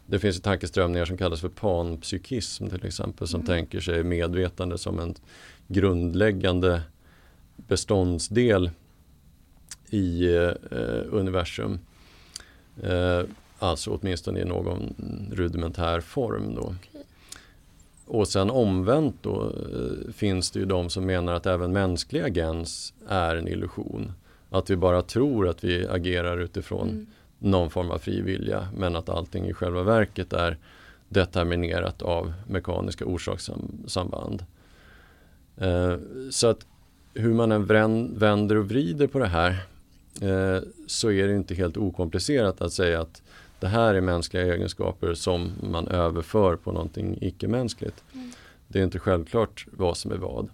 det 0.05 0.19
finns 0.19 0.41
tankeströmningar 0.41 1.05
som 1.05 1.17
kallas 1.17 1.41
för 1.41 1.49
panpsykism 1.49 2.67
till 2.67 2.85
exempel 2.85 3.27
som 3.27 3.39
mm. 3.41 3.47
tänker 3.47 3.79
sig 3.79 4.03
medvetande 4.03 4.77
som 4.77 4.99
en 4.99 5.15
grundläggande 5.67 6.81
beståndsdel 7.55 8.69
i 9.89 10.35
eh, 10.35 10.51
universum. 11.11 11.79
Eh, 12.81 13.21
alltså 13.59 13.91
åtminstone 13.91 14.39
i 14.39 14.45
någon 14.45 14.95
rudimentär 15.31 16.01
form. 16.01 16.55
Då. 16.55 16.61
Okay. 16.61 17.01
Och 18.05 18.27
sen 18.27 18.49
omvänt 18.49 19.15
då 19.21 19.43
eh, 19.43 20.13
finns 20.13 20.51
det 20.51 20.59
ju 20.59 20.65
de 20.65 20.89
som 20.89 21.05
menar 21.05 21.33
att 21.33 21.45
även 21.45 21.71
mänsklig 21.73 22.21
agens 22.21 22.93
är 23.07 23.35
en 23.35 23.47
illusion. 23.47 24.11
Att 24.49 24.69
vi 24.69 24.75
bara 24.75 25.01
tror 25.01 25.47
att 25.47 25.63
vi 25.63 25.87
agerar 25.87 26.37
utifrån 26.37 26.89
mm. 26.89 27.07
någon 27.39 27.69
form 27.69 27.91
av 27.91 27.97
frivilliga 27.97 28.67
men 28.77 28.95
att 28.95 29.09
allting 29.09 29.45
i 29.45 29.53
själva 29.53 29.83
verket 29.83 30.33
är 30.33 30.57
determinerat 31.09 32.01
av 32.01 32.33
mekaniska 32.47 33.05
orsakssamband. 33.05 34.45
Eh, 35.57 35.95
så 36.31 36.47
att 36.47 36.65
hur 37.13 37.33
man 37.33 37.51
än 37.51 37.65
vänder 38.17 38.55
och 38.55 38.67
vrider 38.67 39.07
på 39.07 39.19
det 39.19 39.27
här 39.27 39.63
så 40.87 41.11
är 41.11 41.27
det 41.27 41.35
inte 41.35 41.55
helt 41.55 41.77
okomplicerat 41.77 42.61
att 42.61 42.73
säga 42.73 43.01
att 43.01 43.21
det 43.59 43.67
här 43.67 43.93
är 43.93 44.01
mänskliga 44.01 44.53
egenskaper 44.53 45.13
som 45.13 45.51
man 45.71 45.87
överför 45.87 46.55
på 46.55 46.71
någonting 46.71 47.17
icke-mänskligt. 47.21 48.03
Mm. 48.13 48.31
Det 48.67 48.79
är 48.79 48.83
inte 48.83 48.99
självklart 48.99 49.67
vad 49.71 49.97
som 49.97 50.11
är 50.11 50.17
vad. 50.17 50.49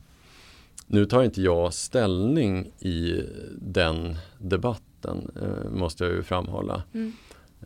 nu 0.88 1.06
tar 1.06 1.24
inte 1.24 1.42
jag 1.42 1.74
ställning 1.74 2.72
i 2.80 3.22
den 3.58 4.18
debatten, 4.38 5.32
eh, 5.42 5.72
måste 5.72 6.04
jag 6.04 6.14
ju 6.14 6.24
framhålla. 6.24 6.84
Mm. 6.94 7.14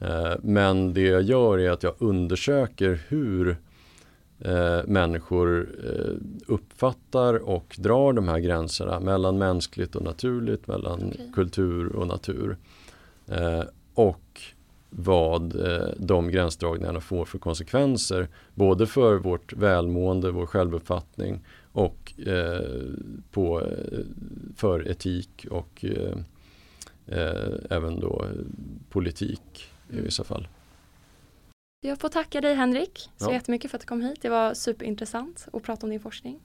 Eh, 0.02 0.34
men 0.44 0.94
det 0.94 1.02
jag 1.02 1.22
gör 1.22 1.60
är 1.60 1.72
att 1.72 1.84
jag 1.84 1.94
undersöker 1.98 3.02
hur 3.08 3.58
eh, 4.44 4.80
människor 4.86 5.70
eh, 5.84 6.14
uppfattar 6.48 7.34
och 7.34 7.76
drar 7.80 8.14
de 8.14 8.28
här 8.28 8.40
gränserna 8.40 9.00
mellan 9.00 9.38
mänskligt 9.38 9.96
och 9.96 10.04
naturligt, 10.04 10.68
mellan 10.68 11.04
okay. 11.04 11.32
kultur 11.34 11.96
och 11.96 12.08
natur. 12.08 12.58
Eh, 13.28 13.64
och 13.94 14.42
vad 14.90 15.56
eh, 15.56 15.88
de 15.98 16.32
gränsdragningarna 16.32 17.02
får 17.02 17.26
för 17.26 17.38
konsekvenser 17.38 18.28
både 18.56 18.88
för 18.88 19.16
vårt 19.16 19.54
välmående, 19.54 20.32
vår 20.32 20.46
självuppfattning 20.46 21.40
och 21.72 22.14
eh, 22.28 22.62
på, 23.32 23.62
eh, 23.62 24.00
för 24.56 24.88
etik 24.88 25.46
och 25.52 25.86
även 27.70 28.00
då 28.00 28.26
politik 28.90 29.70
i 29.90 29.94
mm. 29.94 30.06
vissa 30.06 30.24
fall. 30.24 30.48
Jag 31.86 32.00
får 32.00 32.10
tacka 32.10 32.42
dig 32.42 32.56
Henrik 32.56 33.10
så 33.18 33.30
ja. 33.30 33.34
jättemycket 33.34 33.72
för 33.72 33.78
att 33.78 33.82
du 33.82 33.88
kom 33.88 34.02
hit. 34.02 34.22
Det 34.22 34.30
var 34.30 34.54
superintressant 34.54 35.48
att 35.54 35.64
prata 35.64 35.86
om 35.86 35.90
din 35.90 36.00
forskning. 36.00 36.40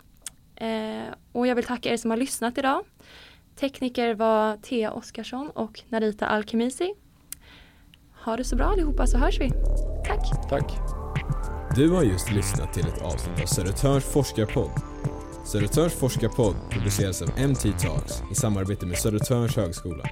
Eh, 0.54 1.14
och 1.32 1.46
jag 1.46 1.54
vill 1.54 1.64
tacka 1.64 1.92
er 1.92 1.96
som 1.96 2.10
har 2.10 2.18
lyssnat 2.18 2.58
idag. 2.58 2.84
Tekniker 3.56 4.14
var 4.14 4.56
Thea 4.56 4.92
Oskarsson 4.92 5.50
och 5.50 5.82
Narita 5.88 6.26
Alkemisi. 6.26 6.94
Ha 8.24 8.36
det 8.36 8.44
så 8.44 8.56
bra 8.56 8.66
allihopa 8.66 9.06
så 9.06 9.18
hörs 9.18 9.40
vi. 9.40 9.50
Tack! 10.06 10.48
Tack! 10.48 10.72
Du 11.76 11.90
har 11.90 12.02
just 12.02 12.32
lyssnat 12.32 12.72
till 12.72 12.86
ett 12.86 13.02
avsnitt 13.02 13.42
av 13.42 13.46
Södertörns 13.46 14.04
forskarpodd. 14.04 14.70
Södertörns 15.46 15.92
forskarpodd 15.92 16.56
produceras 16.70 17.22
av 17.22 17.28
MT 17.28 17.62
Talks 17.62 18.22
i 18.32 18.34
samarbete 18.34 18.86
med 18.86 18.98
Södertörns 18.98 19.56
högskola. 19.56 20.04